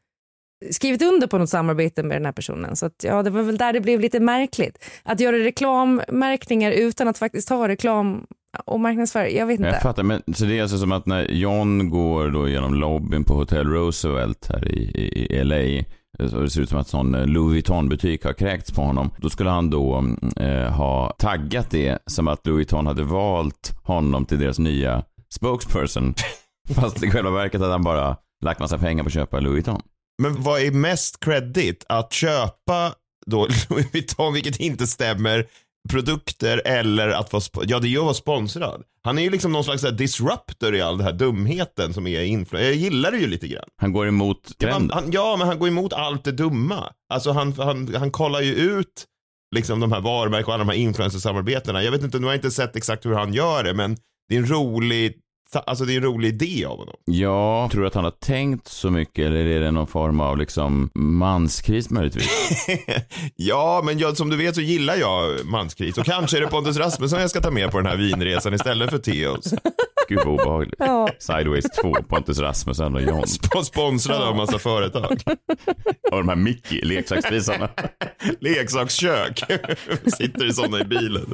skrivit 0.72 1.02
under 1.02 1.28
på 1.28 1.38
något 1.38 1.50
samarbete 1.50 2.04
med 2.04 2.18
den 2.18 2.26
här 2.26 2.32
personen. 2.32 2.76
Så 2.76 2.86
att, 2.86 3.04
ja, 3.04 3.24
det 3.24 3.30
var 3.30 3.42
väl 3.42 3.58
där 3.58 3.74
det 3.74 3.82
blev 3.82 4.00
lite 4.00 4.20
märkligt. 4.20 4.86
Att 5.04 5.20
göra 5.20 5.38
reklammärkningar 5.38 6.72
utan 6.72 7.08
att 7.08 7.18
faktiskt 7.18 7.50
ha 7.50 7.68
reklam 7.68 8.26
och 8.66 8.80
marknadsföring. 8.80 9.38
Jag 9.38 9.46
vet 9.46 9.60
inte. 9.60 9.70
Jag 9.70 9.82
fattar, 9.82 10.04
men 10.04 10.22
så 10.36 10.46
det 10.46 10.58
är 10.58 10.62
alltså 10.62 10.78
som 10.78 10.92
att 10.92 11.06
när 11.06 11.32
John 11.32 11.90
går 11.90 12.30
då 12.30 12.50
genom 12.50 12.74
lobbyn 12.74 13.24
på 13.24 13.34
Hotel 13.34 13.68
Roosevelt 13.68 14.48
här 14.50 14.72
i, 14.72 14.82
i, 14.82 15.36
i 15.36 15.44
LA 15.44 15.84
så 16.20 16.39
det 16.39 16.50
ser 16.50 16.62
ut 16.62 16.70
som 16.70 16.80
att 16.80 16.88
sån 16.88 17.16
eh, 17.16 17.25
Louis 17.25 17.54
Vuitton-butik 17.54 18.24
har 18.25 18.34
kräkts 18.34 18.72
på 18.72 18.82
honom. 18.82 19.12
Då 19.18 19.30
skulle 19.30 19.50
han 19.50 19.70
då 19.70 20.06
eh, 20.36 20.72
ha 20.72 21.16
taggat 21.18 21.70
det 21.70 21.98
som 22.06 22.28
att 22.28 22.48
Louis 22.48 22.58
Vuitton 22.58 22.88
hade 22.88 23.04
valt 23.04 23.75
honom 23.84 24.25
till 24.25 24.39
deras 24.39 24.60
nya 24.60 25.04
spokesperson. 25.30 26.13
Fast 26.75 27.04
i 27.04 27.12
själva 27.12 27.32
verket 27.32 27.62
hade 27.62 27.74
han 27.74 27.84
bara 27.84 28.18
lagt 28.46 28.60
massa 28.60 28.78
pengar 28.78 29.04
på 29.04 29.08
att 29.08 29.13
köpa 29.13 29.39
Louis 29.39 29.54
Vuitton. 29.54 29.82
Men 30.22 30.43
vad 30.43 30.62
är 30.62 30.72
mest 30.72 31.19
credit? 31.19 31.86
Att 31.89 32.13
köpa 32.13 32.93
då 33.25 33.48
Louis 33.69 33.93
Vuitton, 33.93 34.34
vilket 34.34 34.60
inte 34.60 34.88
stämmer, 34.88 35.48
produkter 35.89 36.62
eller 36.65 37.10
att 37.10 37.34
vara, 37.34 37.43
ja 37.63 37.79
det 37.79 37.88
är 37.88 37.89
ju 37.89 37.98
att 37.98 38.03
vara 38.03 38.13
sponsrad. 38.13 38.84
Han 39.03 39.17
är 39.17 39.22
ju 39.22 39.29
liksom 39.29 39.51
någon 39.51 39.63
slags 39.63 39.81
disruptor 39.81 40.75
i 40.75 40.81
all 40.81 40.98
den 40.98 41.07
här 41.07 41.13
dumheten 41.13 41.93
som 41.93 42.07
är 42.07 42.22
influencer. 42.22 42.69
Jag 42.69 42.75
gillar 42.75 43.12
det 43.12 43.17
ju 43.17 43.27
lite 43.27 43.48
grann. 43.48 43.69
Han 43.81 43.93
går 43.93 44.07
emot 44.07 44.57
trenden. 44.57 44.89
Ja, 44.89 44.95
han, 44.95 45.12
ja, 45.12 45.36
men 45.38 45.48
han 45.48 45.60
går 45.60 45.67
emot 45.67 45.93
allt 45.93 46.24
det 46.24 46.31
dumma. 46.31 46.93
Alltså 47.13 47.31
han, 47.31 47.53
han, 47.53 47.95
han 47.95 48.12
kollar 48.12 48.41
ju 48.41 48.53
ut 48.53 49.05
liksom 49.55 49.79
de 49.79 49.91
här 49.91 50.01
varumärken 50.01 50.48
och 50.48 50.53
alla 50.53 50.63
de 50.63 50.69
här 50.69 50.77
influencersamarbetena. 50.77 51.84
Jag 51.84 51.91
vet 51.91 52.03
inte, 52.03 52.19
nu 52.19 52.25
har 52.25 52.34
jag 52.34 52.38
inte 52.38 52.51
sett 52.51 52.75
exakt 52.75 53.05
hur 53.05 53.13
han 53.13 53.34
gör 53.34 53.63
det, 53.63 53.74
men 53.74 53.98
det 54.29 54.36
är 54.36 54.39
en 54.39 54.50
rolig 54.50 55.13
Alltså 55.54 55.86
det 55.86 55.94
är 55.94 55.98
en 55.98 56.04
rolig 56.04 56.30
idé 56.30 56.66
av 56.66 56.78
honom. 56.78 56.96
Ja, 57.06 57.70
tror 57.72 57.82
du 57.82 57.88
att 57.88 57.94
han 57.94 58.04
har 58.04 58.12
tänkt 58.12 58.68
så 58.68 58.90
mycket 58.90 59.25
eller 59.25 59.46
är 59.46 59.60
det 59.60 59.72
någon 59.72 59.88
form 59.88 60.20
av 60.20 60.38
liksom 60.38 60.90
manskris 60.94 61.90
möjligtvis? 61.90 62.68
ja, 63.36 63.82
men 63.86 64.00
jag, 64.00 64.18
som 64.18 64.30
du 64.30 64.38
vet 64.38 64.56
så 64.56 64.62
gillar 64.62 64.96
jag 64.96 65.46
manskris 65.46 65.98
och 65.98 66.06
kanske 66.06 66.38
är 66.38 66.42
det 66.42 66.48
Pontus 66.48 66.78
Rasmusson 66.78 67.20
jag 67.20 67.30
ska 67.30 67.42
ta 67.42 67.52
med 67.52 67.72
på 67.72 67.78
den 67.78 67.86
här 67.86 67.98
vinresan 67.98 68.54
istället 68.54 68.90
för 68.90 68.98
Theos. 68.98 69.54
Gud 70.10 70.18
vad 70.18 70.28
obehagligt. 70.28 70.75
Ja. 70.78 71.10
Sideways 71.20 71.66
2, 71.82 71.96
Pontus 72.10 72.40
Rasmusson 72.40 72.96
och 72.96 73.02
John. 73.02 73.28
Sp 73.38 73.46
sponsrade 73.64 74.25
av 74.25 74.32
en 74.32 74.38
massa 74.38 74.60
företag. 74.60 75.22
och 76.12 76.18
de 76.18 76.30
här 76.30 76.36
Mickey, 76.36 76.82
leksaksspisarna. 76.82 77.70
Leksakskök. 78.40 79.44
Sitter 80.18 80.46
i 80.46 80.54
sådana 80.54 80.80
i 80.80 80.84
bilen. 80.84 81.34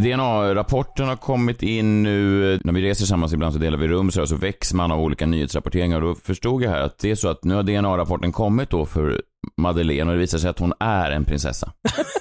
DNA-rapporten 0.00 1.08
har 1.08 1.16
kommit 1.16 1.62
in 1.62 2.02
nu. 2.02 2.60
När 2.64 2.72
vi 2.72 2.82
reser 2.82 2.98
tillsammans 2.98 3.32
ibland 3.32 3.52
så 3.52 3.58
delar 3.58 3.78
vi 3.78 3.88
rum 3.88 4.10
så, 4.10 4.26
så 4.26 4.36
väcks 4.36 4.74
man 4.74 4.92
av 4.92 5.00
olika 5.00 5.26
nyhetsrapporteringar. 5.26 6.00
Och 6.02 6.14
då 6.14 6.20
förstod 6.20 6.62
jag 6.62 6.70
här 6.70 6.80
att 6.80 6.98
det 6.98 7.10
är 7.10 7.14
så 7.14 7.28
att 7.28 7.44
nu 7.44 7.54
har 7.54 7.62
DNA-rapporten 7.62 8.32
kommit 8.32 8.70
då 8.70 8.86
för 8.86 9.22
Madeleine 9.56 10.10
och 10.10 10.12
det 10.12 10.20
visar 10.20 10.38
sig 10.38 10.50
att 10.50 10.58
hon 10.58 10.72
är 10.80 11.10
en 11.10 11.24
prinsessa. 11.24 11.72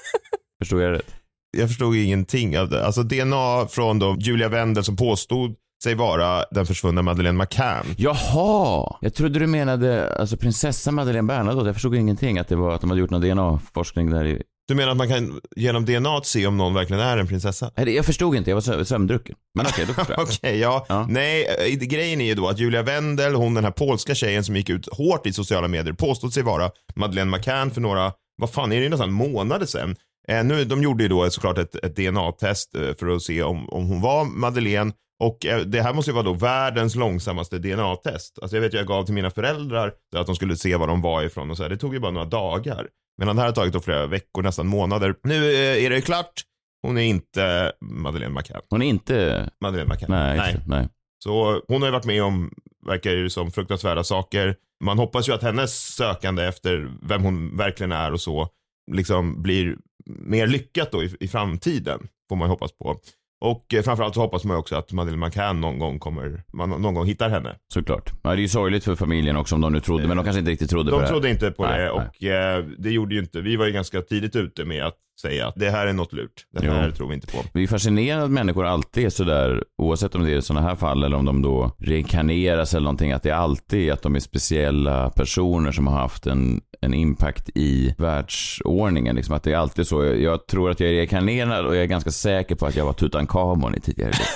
förstod 0.62 0.82
jag 0.82 0.92
rätt? 0.92 1.16
Jag 1.58 1.70
förstod 1.70 1.96
ingenting 1.96 2.60
av 2.60 2.70
det. 2.70 2.86
Alltså 2.86 3.04
DNA 3.04 3.68
från 3.70 4.00
då 4.00 4.16
Julia 4.20 4.50
Wendel 4.50 4.84
som 4.84 4.96
påstod 4.96 5.56
sig 5.84 5.96
vara 5.96 6.46
den 6.52 6.66
försvunna 6.66 7.02
Madeleine 7.02 7.38
McCann. 7.38 7.86
Jaha! 7.98 8.98
Jag 9.02 9.14
trodde 9.14 9.40
du 9.40 9.48
menade 9.48 10.14
alltså 10.16 10.38
prinsessa 10.38 10.92
Madeleine 10.92 11.28
Bernadotte. 11.28 11.68
Jag 11.68 11.76
förstod 11.76 11.96
ingenting 11.96 12.40
att 12.40 12.48
det 12.48 12.56
var 12.56 12.72
att 12.76 12.82
de 12.82 12.90
hade 12.90 13.02
gjort 13.02 13.10
någon 13.10 13.22
DNA-forskning 13.22 14.10
där 14.10 14.26
i 14.26 14.44
du 14.70 14.76
menar 14.76 14.92
att 14.92 14.98
man 14.98 15.08
kan 15.08 15.40
genom 15.56 15.86
DNA 15.86 16.22
se 16.24 16.48
om 16.48 16.58
någon 16.58 16.74
verkligen 16.74 17.02
är 17.02 17.18
en 17.18 17.28
prinsessa? 17.28 17.72
Nej, 17.78 17.96
jag 17.96 18.06
förstod 18.06 18.36
inte, 18.36 18.50
jag 18.50 18.56
var 18.56 18.84
sömndrucken. 18.84 19.36
Men 19.56 19.66
okej, 19.66 19.84
okay, 19.84 19.86
då 19.86 19.94
förstår 20.04 20.16
jag. 20.18 20.24
okay, 20.24 20.60
ja. 20.60 20.86
ja. 20.90 21.08
Nej, 21.10 21.46
eh, 21.46 21.76
grejen 21.76 22.22
är 22.22 22.26
ju 22.26 22.36
då 22.36 22.48
att 22.48 22.60
Julia 22.60 22.84
Wendel, 22.84 23.36
hon 23.36 23.54
den 23.54 23.64
här 23.64 23.72
polska 23.72 24.16
tjejen 24.16 24.44
som 24.44 24.56
gick 24.56 24.70
ut 24.70 24.90
hårt 24.94 25.26
i 25.26 25.34
sociala 25.34 25.68
medier, 25.68 25.94
påstod 25.94 26.34
sig 26.34 26.44
vara 26.44 26.72
Madeleine 26.96 27.38
McCann 27.38 27.72
för 27.72 27.82
några, 27.82 28.12
vad 28.38 28.50
fan 28.50 28.72
är 28.72 28.82
det 28.82 28.90
nästan 28.90 29.12
månader 29.12 29.66
sedan. 29.66 29.96
Eh, 30.28 30.44
nu, 30.44 30.66
de 30.66 30.84
gjorde 30.84 31.04
ju 31.04 31.10
då 31.10 31.30
såklart 31.30 31.58
ett, 31.58 31.76
ett 31.76 31.96
DNA-test 31.96 32.76
eh, 32.76 32.94
för 33.00 33.16
att 33.16 33.22
se 33.22 33.44
om, 33.44 33.70
om 33.70 33.88
hon 33.88 34.02
var 34.02 34.26
Madeleine 34.26 34.92
och 35.20 35.46
eh, 35.46 35.60
det 35.60 35.82
här 35.82 35.94
måste 35.94 36.12
ju 36.12 36.16
vara 36.16 36.26
då 36.26 36.34
världens 36.34 36.96
långsammaste 36.96 37.60
DNA-test. 37.60 38.40
Alltså 38.42 38.56
jag 38.56 38.62
vet 38.62 38.74
ju 38.74 38.78
jag 38.78 38.88
gav 38.88 39.06
till 39.06 39.14
mina 39.14 39.30
föräldrar 39.30 39.94
att 40.16 40.26
de 40.26 40.36
skulle 40.36 40.56
se 40.56 40.76
var 40.76 40.88
de 40.88 41.02
var 41.02 41.24
ifrån 41.24 41.52
och 41.52 41.58
så 41.58 41.64
här. 41.64 41.70
Det 41.70 41.78
tog 41.78 41.94
ju 41.94 42.00
bara 42.00 42.12
några 42.12 42.28
dagar. 42.28 42.88
Medan 43.20 43.36
det 43.36 43.42
här 43.42 43.48
har 43.48 43.56
tagit 43.56 43.74
då 43.74 43.80
flera 43.80 44.08
veckor, 44.08 44.44
nästan 44.44 44.68
månader. 44.68 45.16
Nu 45.24 45.54
eh, 45.54 45.86
är 45.86 45.90
det 45.90 46.02
klart. 46.02 46.34
Hon 46.82 46.98
är 46.98 47.02
inte 47.02 47.72
Madeleine 47.82 48.34
McCann. 48.34 48.62
Hon 48.70 48.82
är 48.82 48.86
inte 48.86 49.50
Madeleine 49.62 49.94
McCann. 49.94 50.12
Nej, 50.12 50.38
nej. 50.38 50.62
nej. 50.68 50.88
Så 51.24 51.62
hon 51.68 51.82
har 51.82 51.88
ju 51.88 51.92
varit 51.92 52.06
med 52.06 52.24
om, 52.24 52.54
verkar 52.86 53.16
det 53.16 53.30
som, 53.30 53.52
fruktansvärda 53.52 54.04
saker. 54.04 54.56
Man 54.84 54.98
hoppas 54.98 55.30
ju 55.30 55.34
att 55.34 55.44
hennes 55.44 55.96
sökande 55.96 56.44
efter 56.44 56.92
vem 57.02 57.24
hon 57.24 57.58
verkligen 57.58 57.92
är 57.92 58.14
och 58.14 58.22
så, 58.22 58.48
liksom 58.92 59.42
blir 59.42 59.78
mer 60.06 60.48
lyckat 60.48 60.92
då 60.92 61.04
i, 61.04 61.16
i 61.20 61.28
framtiden. 61.28 62.08
Får 62.30 62.36
man 62.36 62.50
hoppas 62.50 62.72
på. 62.72 63.00
Och 63.41 63.74
eh, 63.74 63.81
framförallt 63.81 64.13
så 64.13 64.22
hoppas 64.22 64.43
man 64.43 64.58
också 64.58 64.75
att 64.75 64.91
Madeleine 64.91 65.25
McCann 65.25 65.62
någon 65.62 65.79
gång 65.79 66.00
kommer, 66.00 66.43
man 66.53 66.69
någon 66.69 66.93
gång 66.93 67.05
hittar 67.05 67.29
henne. 67.29 67.55
Såklart. 67.74 68.12
Ja, 68.24 68.29
det 68.29 68.36
är 68.36 68.41
ju 68.41 68.48
sorgligt 68.48 68.84
för 68.84 68.96
familjen 68.96 69.36
också 69.36 69.55
om 69.55 69.62
de 69.62 69.74
nu 69.74 69.79
trodde, 69.79 70.08
men 70.08 70.17
de 70.17 70.24
kanske 70.24 70.39
inte 70.39 70.51
riktigt 70.51 70.69
trodde 70.69 70.91
de 70.91 70.96
på 70.96 71.00
det. 71.00 71.05
De 71.05 71.10
trodde 71.10 71.29
inte 71.29 71.51
på 71.51 71.63
nej, 71.63 71.79
det 71.79 71.89
och. 71.89 72.24
Eh, 72.24 72.65
det 72.77 72.91
gjorde 72.91 73.15
ju 73.15 73.22
inte, 73.22 73.41
vi 73.41 73.55
var 73.55 73.65
ju 73.65 73.72
ganska 73.72 74.01
tidigt 74.01 74.36
ute 74.36 74.65
med 74.65 74.86
att 74.86 74.96
säga 75.22 75.48
att 75.48 75.56
det 75.58 75.70
här 75.70 75.88
är 75.88 75.94
något 75.94 76.14
lurt. 76.14 76.46
Det 76.52 76.66
här 76.66 76.86
jo. 76.88 76.96
tror 76.96 77.08
vi 77.08 77.14
inte 77.16 77.28
på. 77.28 77.38
Det 77.54 77.64
är 77.64 77.68
fascinerande 77.68 78.26
att 78.26 78.32
människor 78.32 78.66
alltid 78.66 79.06
är 79.06 79.10
sådär, 79.10 79.64
oavsett 79.78 80.16
om 80.16 80.24
det 80.24 80.32
är 80.32 80.42
sådana 80.42 80.68
här 80.68 80.76
fall 80.76 81.04
eller 81.04 81.18
om 81.18 81.26
de 81.26 81.42
då 81.42 81.76
reinkarneras 81.80 82.74
eller 82.74 82.84
någonting, 82.84 83.12
att 83.12 83.24
det 83.24 83.32
alltid 83.32 83.90
är 83.90 83.94
att 83.94 84.02
de 84.02 84.16
är 84.16 84.20
speciella 84.20 85.10
personer 85.10 85.72
som 85.72 85.88
har 85.88 86.00
haft 86.00 86.28
en, 86.28 86.62
en 86.82 86.94
impact 86.94 87.50
i 87.56 87.96
världsordningen. 87.98 89.16
Liksom 89.16 89.36
att 89.36 89.44
det 89.44 89.52
är 89.52 89.58
alltid 89.58 89.88
så. 89.88 90.06
Jag 90.06 90.48
tror 90.48 90.72
att 90.72 90.80
jag 90.80 90.90
är 90.90 90.94
reinkarnerad 90.94 91.66
och 91.66 91.76
jag 91.76 91.84
är 91.84 91.88
ganska 91.88 92.12
säker 92.12 92.56
på 92.56 92.66
att 92.66 92.76
jag 92.76 92.86
var 92.86 92.94
Tutankhamon 92.94 93.76
i 93.76 93.80
tidigare 93.80 94.12
liv. 94.12 94.28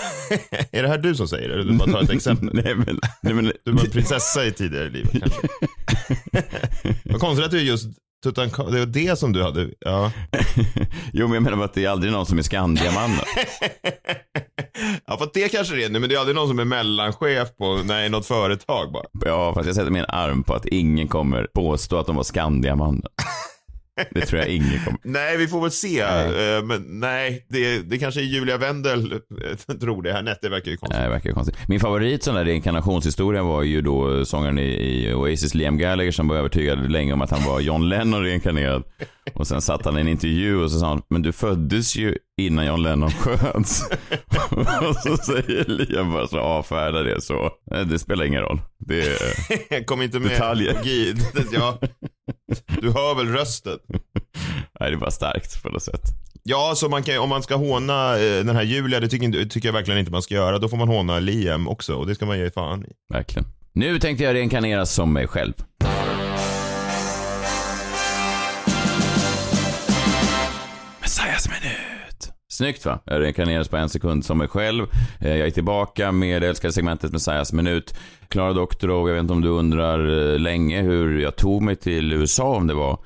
är 0.71 0.83
det 0.83 0.89
här 0.89 0.97
du 0.97 1.15
som 1.15 1.27
säger 1.27 1.49
det? 1.49 1.63
Du 1.63 1.77
bara 1.77 1.91
tar 1.91 2.01
ett 2.01 2.09
exempel. 2.09 2.49
nej, 2.63 2.75
men, 2.75 2.99
nej, 3.21 3.33
men, 3.33 3.51
du 3.65 3.71
var 3.71 3.83
prinsessa 3.83 4.45
i 4.45 4.51
tidigare 4.51 4.89
livet 4.89 5.11
kanske. 5.11 5.47
Vad 7.03 7.19
konstigt 7.19 7.45
att 7.45 7.51
du 7.51 7.61
just 7.61 7.87
Tutankhamon, 8.23 8.71
det 8.73 8.79
var 8.79 8.85
det 8.85 9.19
som 9.19 9.33
du 9.33 9.43
hade, 9.43 9.69
ja. 9.79 10.11
jo 11.13 11.27
men 11.27 11.33
jag 11.33 11.43
menar 11.43 11.57
bara 11.57 11.65
att 11.65 11.73
det 11.73 11.85
är 11.85 11.89
aldrig 11.89 12.11
någon 12.11 12.25
som 12.25 12.37
är 12.37 12.41
Skandiamannen. 12.41 13.19
ja 15.05 15.17
fast 15.17 15.33
det 15.33 15.51
kanske 15.51 15.75
det 15.75 15.83
är 15.83 15.89
nu, 15.89 15.99
men 15.99 16.09
det 16.09 16.15
är 16.15 16.19
aldrig 16.19 16.35
någon 16.35 16.47
som 16.47 16.59
är 16.59 16.65
mellanchef 16.65 17.57
på, 17.57 17.81
nej, 17.85 18.09
något 18.09 18.25
företag 18.25 18.91
bara. 18.91 19.05
Ja 19.25 19.53
fast 19.53 19.65
jag 19.65 19.75
sätter 19.75 19.91
min 19.91 20.05
arm 20.07 20.43
på 20.43 20.53
att 20.53 20.65
ingen 20.65 21.07
kommer 21.07 21.47
påstå 21.53 21.97
att 21.97 22.07
de 22.07 22.15
var 22.15 22.23
Skandiamannen. 22.23 23.03
Det 24.11 24.25
tror 24.25 24.41
jag 24.41 24.49
ingen 24.49 24.79
kommer. 24.85 24.99
nej, 25.03 25.37
vi 25.37 25.47
får 25.47 25.61
väl 25.61 25.71
se. 25.71 26.05
Nej. 26.05 26.57
Uh, 26.57 26.65
men 26.65 26.99
nej, 26.99 27.45
det, 27.49 27.79
det 27.79 27.97
kanske 27.97 28.21
är 28.21 28.23
Julia 28.23 28.57
Wendel 28.57 29.13
uh, 29.13 29.75
tror 29.81 30.03
det. 30.03 30.13
Härnett, 30.13 30.39
det 30.41 30.49
verkar 30.49 30.71
ju 30.71 30.77
konstigt. 30.77 30.97
Nej, 30.97 31.07
det 31.07 31.13
verkar 31.13 31.31
konstigt. 31.31 31.57
Min 31.67 31.79
favorit 31.79 32.23
sån 32.23 32.35
där 32.35 32.45
reinkarnationshistoria 32.45 33.43
var 33.43 33.63
ju 33.63 33.81
då 33.81 34.25
sångaren 34.25 34.59
i, 34.59 35.13
Oasis, 35.13 35.53
Liam 35.53 35.77
Gallagher, 35.77 36.11
som 36.11 36.27
var 36.27 36.35
övertygad 36.35 36.91
länge 36.91 37.13
om 37.13 37.21
att 37.21 37.31
han 37.31 37.43
var 37.43 37.59
John 37.59 37.89
Lennon 37.89 38.23
reinkarnerad. 38.23 38.83
Och 39.33 39.47
sen 39.47 39.61
satt 39.61 39.85
han 39.85 39.97
i 39.97 40.01
en 40.01 40.07
intervju 40.07 40.63
och 40.63 40.71
så 40.71 40.79
sa 40.79 40.87
han, 40.87 41.01
men 41.09 41.21
du 41.21 41.31
föddes 41.31 41.95
ju 41.95 42.17
innan 42.41 42.65
John 42.65 42.83
Lennon 42.83 43.11
sköts. 43.11 43.83
och 44.81 44.95
så 44.95 45.17
säger 45.17 45.65
Liam 45.67 46.13
bara 46.13 46.27
så 46.27 46.39
avfärdar 46.39 47.03
det 47.03 47.21
så. 47.21 47.51
Det 47.85 47.99
spelar 47.99 48.25
ingen 48.25 48.41
roll. 48.41 48.61
Det 48.79 48.99
är 48.99 49.83
Kom 49.83 50.01
inte 50.01 50.19
med 50.19 50.31
detaljer. 50.31 50.77
ja. 51.51 51.79
Du 52.83 52.91
hör 52.91 53.15
väl 53.15 53.27
rösten? 53.27 53.79
Nej, 54.79 54.89
det 54.89 54.95
är 54.95 54.97
bara 54.97 55.11
starkt 55.11 55.63
på 55.63 55.69
något 55.69 55.83
sätt. 55.83 56.01
Ja, 56.43 56.73
så 56.75 56.89
man 56.89 57.03
kan, 57.03 57.19
om 57.19 57.29
man 57.29 57.43
ska 57.43 57.55
håna 57.55 58.19
eh, 58.19 58.45
den 58.45 58.55
här 58.55 58.63
Julia, 58.63 58.99
det 58.99 59.07
tycker, 59.07 59.45
tycker 59.45 59.67
jag 59.67 59.73
verkligen 59.73 59.99
inte 59.99 60.11
man 60.11 60.21
ska 60.21 60.35
göra. 60.35 60.59
Då 60.59 60.69
får 60.69 60.77
man 60.77 60.87
håna 60.87 61.19
Liam 61.19 61.67
också 61.67 61.95
och 61.95 62.07
det 62.07 62.15
ska 62.15 62.25
man 62.25 62.39
ge 62.39 62.51
fan 62.51 62.85
i. 62.85 63.13
Verkligen. 63.13 63.45
Nu 63.73 63.99
tänkte 63.99 64.23
jag 64.23 64.33
reinkarneras 64.33 64.93
som 64.93 65.13
mig 65.13 65.27
själv. 65.27 65.53
Messias 71.01 71.49
minut. 71.49 71.92
Snyggt 72.53 72.85
va? 72.85 72.99
Jag 73.05 73.21
reinkarnerades 73.21 73.67
på 73.67 73.77
en 73.77 73.89
sekund 73.89 74.25
som 74.25 74.37
mig 74.37 74.47
själv. 74.47 74.85
Eh, 75.19 75.37
jag 75.37 75.47
är 75.47 75.51
tillbaka 75.51 76.11
med 76.11 76.41
det 76.41 76.47
älskade 76.47 76.73
segmentet 76.73 77.11
Messias 77.11 77.53
minut. 77.53 77.95
Klara 78.27 78.53
Doktorow, 78.53 79.07
jag 79.07 79.13
vet 79.13 79.21
inte 79.21 79.33
om 79.33 79.41
du 79.41 79.49
undrar 79.49 80.31
eh, 80.33 80.39
länge 80.39 80.81
hur 80.81 81.19
jag 81.19 81.35
tog 81.35 81.61
mig 81.61 81.75
till 81.75 82.13
USA, 82.13 82.55
om 82.55 82.67
det 82.67 82.73
var 82.73 82.99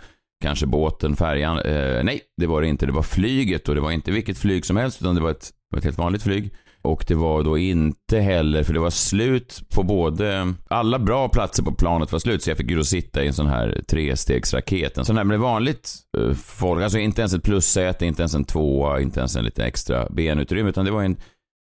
kanske 0.44 0.66
båten, 0.66 1.16
färjan. 1.16 1.60
Eh, 1.60 2.04
nej, 2.04 2.22
det 2.38 2.48
var 2.48 2.62
det 2.62 2.68
inte. 2.68 2.86
Det 2.86 2.92
var 2.92 3.04
flyget 3.04 3.70
och 3.70 3.76
det 3.76 3.82
var 3.82 3.92
inte 3.92 4.12
vilket 4.12 4.38
flyg 4.38 4.66
som 4.66 4.78
helst 4.78 5.02
utan 5.02 5.16
det 5.16 5.22
var 5.22 5.32
ett, 5.32 5.50
ett 5.78 5.84
helt 5.84 5.98
vanligt 5.98 6.24
flyg. 6.24 6.54
Och 6.82 7.06
det 7.08 7.16
var 7.16 7.44
då 7.44 7.58
inte 7.58 8.20
heller, 8.20 8.64
för 8.64 8.74
det 8.74 8.80
var 8.80 8.90
slut 8.90 9.62
på 9.70 9.84
både, 9.84 10.54
alla 10.68 11.00
bra 11.00 11.30
platser 11.30 11.64
på 11.64 11.72
planet 11.72 12.12
var 12.12 12.20
slut 12.20 12.44
så 12.44 12.50
jag 12.50 12.58
fick 12.58 12.70
ju 12.70 12.78
då 12.78 12.84
sitta 12.84 13.24
i 13.24 13.28
en 13.28 13.34
sån 13.34 13.48
här 13.48 13.82
trestegsraket. 13.88 14.98
En 14.98 15.06
sån 15.06 15.18
här 15.18 15.24
med 15.24 15.40
vanligt 15.40 15.94
eh, 16.18 16.34
folk, 16.34 16.84
alltså 16.84 17.00
inte 17.00 17.22
ens 17.22 17.34
ett 17.34 17.44
plussäte, 17.44 18.06
inte 18.06 18.22
ens 18.22 18.36
en 18.36 18.44
tvåa, 18.44 19.02
inte 19.02 19.20
ens 19.20 19.36
en 19.36 19.46
lite 19.46 19.66
extra 19.66 20.10
benutrymme 20.10 20.70
utan 20.70 20.86
det 20.86 20.92
var 20.92 21.04
en 21.04 21.18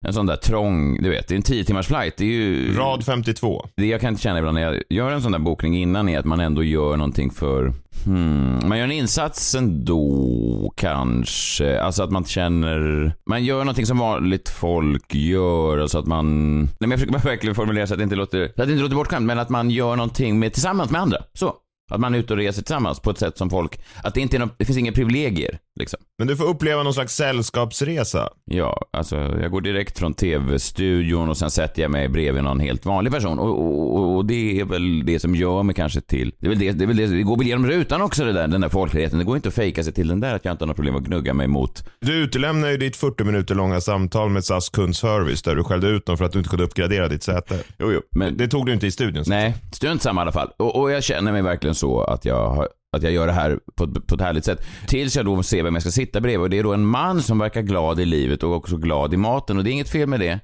en 0.08 0.13
sån 0.13 0.25
där 0.25 0.36
trång, 0.36 1.01
du 1.01 1.10
vet, 1.10 1.27
det 1.27 1.34
är 1.34 1.36
en 1.36 1.43
10 1.43 1.63
timmars 1.63 1.88
flight. 1.88 2.17
Det 2.17 2.24
är 2.24 2.27
ju... 2.27 2.74
Rad 2.74 3.05
52. 3.05 3.65
Det 3.75 3.86
jag 3.86 4.01
kan 4.01 4.17
känna 4.17 4.39
ibland 4.39 4.55
när 4.55 4.62
jag 4.62 4.84
gör 4.89 5.12
en 5.12 5.22
sån 5.22 5.31
där 5.31 5.39
bokning 5.39 5.77
innan 5.77 6.10
är 6.10 6.20
att 6.20 6.25
man 6.25 6.39
ändå 6.39 6.63
gör 6.63 6.98
någonting 6.98 7.31
för, 7.31 7.74
hmm, 8.05 8.60
man 8.65 8.77
gör 8.77 8.86
en 8.86 8.91
insats 8.91 9.55
ändå 9.55 10.74
kanske. 10.77 11.81
Alltså 11.81 12.03
att 12.03 12.12
man 12.12 12.25
känner, 12.25 13.13
man 13.25 13.43
gör 13.43 13.60
någonting 13.60 13.86
som 13.86 13.98
vanligt 13.98 14.50
folk 14.50 15.15
gör. 15.15 15.77
Alltså 15.77 16.00
att 16.00 16.08
man, 16.08 16.58
nej 16.58 16.70
men 16.79 16.91
jag 16.91 17.00
försöker 17.00 17.29
verkligen 17.29 17.55
formulera 17.55 17.88
så 17.88 17.93
att 17.93 17.98
det 17.98 18.03
inte 18.03 18.15
låter, 18.15 18.51
så 18.55 18.62
att 18.62 18.67
det 18.67 18.72
inte 18.72 18.84
låter 18.84 18.96
bortskämt, 18.96 19.25
men 19.25 19.39
att 19.39 19.50
man 19.50 19.70
gör 19.70 19.96
någonting 19.96 20.39
med, 20.39 20.53
tillsammans 20.53 20.91
med 20.91 21.01
andra. 21.01 21.17
Så. 21.34 21.55
Att 21.91 22.00
man 22.00 22.15
är 22.15 22.19
ute 22.19 22.33
och 22.33 22.39
reser 22.39 22.62
tillsammans 22.62 23.00
på 23.00 23.10
ett 23.10 23.17
sätt 23.17 23.38
som 23.38 23.50
folk, 23.50 23.79
att 24.03 24.13
det 24.13 24.21
inte 24.21 24.38
är 24.38 24.39
något, 24.39 24.55
det 24.57 24.65
finns 24.65 24.77
inga 24.77 24.91
privilegier. 24.91 25.60
Liksom. 25.79 26.00
Men 26.17 26.27
du 26.27 26.38
får 26.38 26.45
uppleva 26.45 26.83
någon 26.83 26.93
slags 26.93 27.15
sällskapsresa. 27.15 28.29
Ja, 28.45 28.86
alltså 28.93 29.15
jag 29.15 29.51
går 29.51 29.62
direkt 29.62 30.00
från 30.00 30.13
tv-studion 30.13 31.29
och 31.29 31.38
sen 31.38 31.51
sätter 31.51 31.81
jag 31.81 31.91
mig 31.91 32.10
bredvid 32.10 32.43
någon 32.43 32.60
helt 32.60 32.86
vanlig 32.86 33.13
person. 33.13 33.39
Och, 33.39 33.60
och, 33.60 34.15
och, 34.15 34.25
det 34.25 34.60
är 34.60 34.65
väl 34.65 35.05
det 35.05 35.19
som 35.19 35.36
gör 35.36 35.63
mig 35.63 35.75
kanske 35.75 36.01
till, 36.01 36.33
det 36.39 36.48
är 36.48 36.50
väl 36.50 36.60
det, 36.60 36.71
det, 36.71 36.83
är 36.86 36.88
väl 36.88 36.98
det, 36.98 37.07
det 37.07 37.24
går 37.24 37.38
väl 37.38 37.48
genom 37.48 37.67
rutan 37.67 38.01
också 38.01 38.25
det 38.25 38.33
där, 38.33 38.48
den 38.48 38.62
där 38.62 38.69
folkligheten. 38.69 39.19
Det 39.19 39.25
går 39.25 39.36
inte 39.36 39.50
att 39.50 39.55
fejka 39.55 39.83
sig 39.83 39.93
till 39.93 40.07
den 40.07 40.19
där 40.19 40.36
att 40.36 40.45
jag 40.45 40.51
inte 40.51 40.63
har 40.63 40.67
något 40.67 40.75
problem 40.75 40.95
att 40.95 41.03
gnugga 41.03 41.33
mig 41.33 41.48
mot. 41.48 41.83
Du 42.00 42.13
utelämnar 42.13 42.69
ju 42.69 42.77
ditt 42.77 42.95
40 42.95 43.24
minuter 43.24 43.55
långa 43.55 43.81
samtal 43.81 44.29
med 44.29 44.45
SAS 44.45 44.69
kundservice 44.69 45.41
där 45.41 45.55
du 45.55 45.63
skällde 45.63 45.88
ut 45.88 46.05
dem 46.05 46.17
för 46.17 46.25
att 46.25 46.31
du 46.31 46.38
inte 46.38 46.50
kunde 46.50 46.65
uppgradera 46.65 47.07
ditt 47.07 47.24
säte. 47.24 47.60
Jo, 47.79 47.91
jo. 47.91 48.01
Men 48.12 48.38
det 48.38 48.48
tog 48.48 48.65
du 48.65 48.74
inte 48.74 48.88
i 48.88 48.91
studion. 48.91 49.24
Nej, 49.27 49.55
strunt 49.71 50.01
samma 50.01 50.21
i 50.21 50.24
alla 50.24 50.31
fall. 50.31 50.50
Och, 50.57 50.81
och 50.81 50.91
jag 50.91 51.03
känner 51.03 51.31
mig 51.31 51.41
verkligen 51.41 51.75
så 51.81 52.01
att 52.01 52.25
jag 52.25 52.67
att 52.97 53.03
jag 53.03 53.11
gör 53.11 53.27
det 53.27 53.33
här 53.33 53.59
på, 53.75 53.88
på 53.88 54.15
ett 54.15 54.21
härligt 54.21 54.45
sätt. 54.45 54.59
Tills 54.88 55.15
jag 55.15 55.25
då 55.25 55.43
ser 55.43 55.63
vem 55.63 55.75
jag 55.75 55.81
ska 55.81 55.91
sitta 55.91 56.21
bredvid 56.21 56.43
och 56.43 56.50
det 56.50 56.59
är 56.59 56.63
då 56.63 56.73
en 56.73 56.85
man 56.85 57.21
som 57.21 57.39
verkar 57.39 57.61
glad 57.61 58.00
i 58.00 58.05
livet 58.05 58.43
och 58.43 58.55
också 58.55 58.77
glad 58.77 59.13
i 59.13 59.17
maten 59.17 59.57
och 59.57 59.63
det 59.63 59.69
är 59.69 59.71
inget 59.71 59.89
fel 59.89 60.07
med 60.07 60.19
det. 60.19 60.39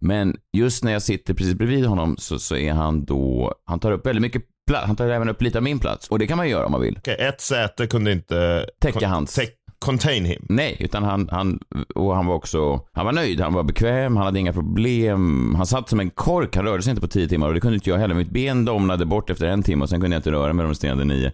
Men 0.00 0.36
just 0.56 0.84
när 0.84 0.92
jag 0.92 1.02
sitter 1.02 1.34
precis 1.34 1.54
bredvid 1.54 1.86
honom 1.86 2.16
så, 2.18 2.38
så 2.38 2.56
är 2.56 2.72
han 2.72 3.04
då, 3.04 3.54
han 3.64 3.80
tar 3.80 3.92
upp 3.92 4.06
väldigt 4.06 4.22
mycket 4.22 4.42
plats, 4.66 4.86
han 4.86 4.96
tar 4.96 5.08
även 5.08 5.28
upp 5.28 5.42
lite 5.42 5.58
av 5.58 5.64
min 5.64 5.78
plats. 5.78 6.08
Och 6.08 6.18
det 6.18 6.26
kan 6.26 6.36
man 6.36 6.48
göra 6.48 6.66
om 6.66 6.72
man 6.72 6.80
vill. 6.80 6.96
Okej, 6.98 7.16
ett 7.20 7.40
säte 7.40 7.86
kunde 7.86 8.12
inte... 8.12 8.66
Täcka 8.80 9.08
hans. 9.08 9.38
täck- 9.38 9.56
contain 9.80 10.24
him. 10.24 10.46
Nej, 10.48 10.76
utan 10.80 11.02
han, 11.02 11.28
han, 11.32 11.58
och 11.94 12.14
han 12.14 12.26
var 12.26 12.34
också, 12.34 12.80
han 12.92 13.06
var 13.06 13.12
nöjd, 13.12 13.40
han 13.40 13.54
var 13.54 13.62
bekväm, 13.62 14.16
han 14.16 14.26
hade 14.26 14.38
inga 14.38 14.52
problem. 14.52 15.54
Han 15.56 15.66
satt 15.66 15.88
som 15.88 16.00
en 16.00 16.10
kork, 16.10 16.56
han 16.56 16.64
rörde 16.64 16.82
sig 16.82 16.90
inte 16.90 17.00
på 17.00 17.08
tio 17.08 17.28
timmar 17.28 17.48
och 17.48 17.54
det 17.54 17.60
kunde 17.60 17.74
inte 17.74 17.90
jag 17.90 17.98
heller. 17.98 18.14
Mitt 18.14 18.30
ben 18.30 18.64
domnade 18.64 19.06
bort 19.06 19.30
efter 19.30 19.46
en 19.46 19.62
timme 19.62 19.82
och 19.82 19.88
sen 19.88 20.00
kunde 20.00 20.14
jag 20.14 20.18
inte 20.18 20.32
röra 20.32 20.52
mig 20.52 20.62
de 20.62 20.68
resterande 20.68 21.04
nio. 21.04 21.32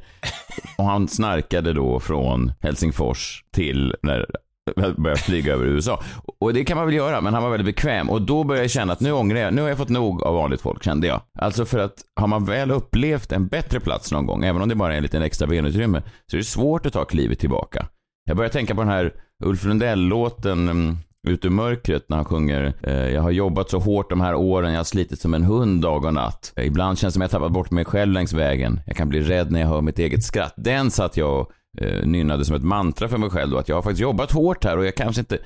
Och 0.79 0.85
han 0.85 1.09
snarkade 1.09 1.73
då 1.73 2.01
från 2.01 2.53
Helsingfors 2.61 3.45
till 3.53 3.95
när 4.03 4.27
jag 4.75 4.95
började 4.97 5.21
flyga 5.21 5.53
över 5.53 5.67
USA. 5.67 6.03
Och 6.39 6.55
det 6.55 6.65
kan 6.65 6.77
man 6.77 6.87
väl 6.87 6.95
göra, 6.95 7.21
men 7.21 7.35
han 7.35 7.43
var 7.43 7.51
väldigt 7.51 7.77
bekväm. 7.77 8.11
Och 8.11 8.23
då 8.23 8.45
började 8.45 8.65
jag 8.65 8.71
känna 8.71 8.93
att 8.93 9.01
nu 9.01 9.13
ångrar 9.13 9.39
jag, 9.39 9.55
nu 9.55 9.63
har 9.63 9.69
jag 9.69 9.79
fått 9.79 9.89
nog 9.89 10.23
av 10.23 10.35
vanligt 10.35 10.61
folk, 10.61 10.85
kände 10.85 11.07
jag. 11.07 11.21
Alltså 11.39 11.65
för 11.65 11.79
att 11.79 11.95
har 12.21 12.27
man 12.27 12.45
väl 12.45 12.71
upplevt 12.71 13.33
en 13.33 13.47
bättre 13.47 13.81
plats 13.81 14.13
någon 14.13 14.27
gång, 14.27 14.45
även 14.45 14.63
om 14.63 14.69
det 14.69 14.75
bara 14.75 14.93
är 14.93 14.97
en 14.97 15.03
liten 15.03 15.23
extra 15.23 15.47
benutrymme, 15.47 16.03
så 16.31 16.37
är 16.37 16.39
det 16.39 16.45
svårt 16.45 16.87
att 16.87 16.93
ta 16.93 17.05
klivet 17.05 17.39
tillbaka. 17.39 17.87
Jag 18.29 18.37
börjar 18.37 18.51
tänka 18.51 18.75
på 18.75 18.81
den 18.81 18.91
här 18.91 19.15
Ulf 19.45 19.65
Lundell-låten 19.65 20.69
mm, 20.69 20.97
Ut 21.29 21.45
ur 21.45 21.51
mörkret 21.51 22.09
när 22.09 22.17
han 22.17 22.25
sjunger 22.25 22.75
eh, 22.83 23.09
Jag 23.09 23.23
har 23.23 23.31
jobbat 23.31 23.71
så 23.71 23.79
hårt 23.79 24.11
de 24.11 24.21
här 24.21 24.35
åren, 24.35 24.73
jag 24.73 24.79
har 24.79 24.85
slitit 24.85 25.21
som 25.21 25.35
en 25.35 25.45
hund 25.45 25.83
dag 25.83 26.05
och 26.05 26.15
natt. 26.15 26.53
Eh, 26.57 26.67
ibland 26.67 26.99
känns 26.99 27.13
det 27.13 27.17
som 27.17 27.23
jag 27.23 27.31
tappat 27.31 27.53
bort 27.53 27.71
mig 27.71 27.85
själv 27.85 28.13
längs 28.13 28.33
vägen. 28.33 28.81
Jag 28.87 28.97
kan 28.97 29.09
bli 29.09 29.21
rädd 29.21 29.51
när 29.51 29.61
jag 29.61 29.69
hör 29.69 29.81
mitt 29.81 29.99
eget 29.99 30.25
skratt. 30.25 30.55
Den 30.57 30.91
satt 30.91 31.17
jag 31.17 31.41
och 31.41 31.53
eh, 31.83 32.07
nynnade 32.07 32.45
som 32.45 32.57
ett 32.57 32.63
mantra 32.63 33.09
för 33.09 33.19
mig 33.19 33.31
själv 33.31 33.51
då, 33.51 33.59
att 33.59 33.69
jag 33.69 33.77
har 33.77 33.83
faktiskt 33.83 34.03
jobbat 34.03 34.33
hårt 34.33 34.65
här 34.65 34.79
och 34.79 34.87
jag 34.87 34.95
kanske 34.95 35.21
inte 35.21 35.39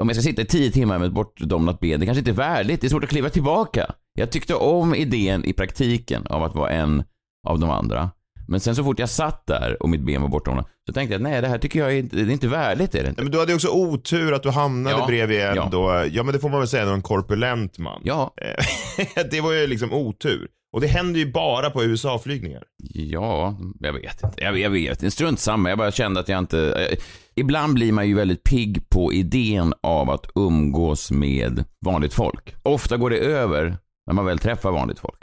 om 0.00 0.08
jag 0.08 0.16
ska 0.16 0.22
sitta 0.22 0.42
i 0.42 0.46
tio 0.46 0.70
timmar 0.70 0.98
med 0.98 1.06
ett 1.06 1.14
bortdomnat 1.14 1.80
ben, 1.80 2.00
det 2.00 2.06
kanske 2.06 2.18
inte 2.18 2.30
är 2.30 2.34
värdigt. 2.34 2.80
Det 2.80 2.86
är 2.86 2.88
svårt 2.88 3.04
att 3.04 3.10
kliva 3.10 3.28
tillbaka. 3.28 3.86
Jag 4.14 4.30
tyckte 4.30 4.54
om 4.54 4.94
idén 4.94 5.44
i 5.44 5.52
praktiken 5.52 6.26
av 6.26 6.42
att 6.42 6.54
vara 6.54 6.70
en 6.70 7.04
av 7.48 7.58
de 7.58 7.70
andra. 7.70 8.10
Men 8.48 8.60
sen 8.60 8.76
så 8.76 8.84
fort 8.84 8.98
jag 8.98 9.08
satt 9.10 9.46
där 9.46 9.76
och 9.82 9.88
mitt 9.88 10.00
ben 10.00 10.22
var 10.22 10.28
bortdomnat 10.28 10.66
så 10.86 10.92
tänkte 10.92 11.14
jag 11.14 11.22
nej 11.22 11.42
det 11.42 11.48
här 11.48 11.58
tycker 11.58 11.78
jag 11.78 11.92
är 11.92 11.96
inte, 11.98 12.16
det 12.16 12.22
är 12.22 12.30
inte 12.30 12.48
värdigt 12.48 12.94
är 12.94 13.02
det 13.02 13.08
inte. 13.08 13.22
Men 13.22 13.32
du 13.32 13.38
hade 13.38 13.54
också 13.54 13.68
otur 13.68 14.32
att 14.32 14.42
du 14.42 14.50
hamnade 14.50 14.96
Ja, 14.98 15.06
bredvid 15.06 15.40
en 15.40 15.56
ja. 15.56 15.68
då, 15.72 16.04
ja 16.12 16.22
men 16.22 16.32
det 16.34 16.38
får 16.40 16.48
man 16.48 16.58
väl 16.58 16.68
säga, 16.68 16.90
en 16.90 17.02
korpulent 17.02 17.78
man. 17.78 18.00
Ja, 18.04 18.34
Eh, 18.36 19.24
det 19.30 19.40
var 19.40 19.52
ju 19.52 19.66
liksom 19.66 19.92
otur. 19.92 20.48
Och 20.72 20.80
det 20.80 20.86
händer 20.86 21.20
ju 21.20 21.32
bara 21.32 21.70
på 21.70 21.84
USA-flygningar. 21.84 22.62
ja, 22.94 23.56
jag 23.80 23.92
vet 23.92 24.22
inte. 24.22 24.44
Jag, 24.44 24.58
jag 24.58 24.70
vet 24.70 25.02
inte. 25.02 25.10
Strunt 25.10 25.40
samma. 25.40 25.68
Jag 25.68 25.78
bara 25.78 25.90
kände 25.90 26.20
att 26.20 26.28
jag 26.28 26.38
inte... 26.38 26.88
Eh, 26.90 26.98
ibland 27.34 27.74
blir 27.74 27.92
man 27.92 28.08
ju 28.08 28.14
väldigt 28.14 28.44
pigg 28.44 28.88
på 28.88 29.12
idén 29.12 29.74
av 29.82 30.10
att 30.10 30.26
umgås 30.34 31.10
med 31.10 31.64
vanligt 31.84 32.14
folk. 32.14 32.54
Ofta 32.62 32.96
går 32.96 33.10
det 33.10 33.18
över 33.18 33.76
när 34.06 34.14
man 34.14 34.24
väl 34.24 34.38
träffar 34.38 34.70
vanligt 34.70 34.98
folk. 34.98 35.18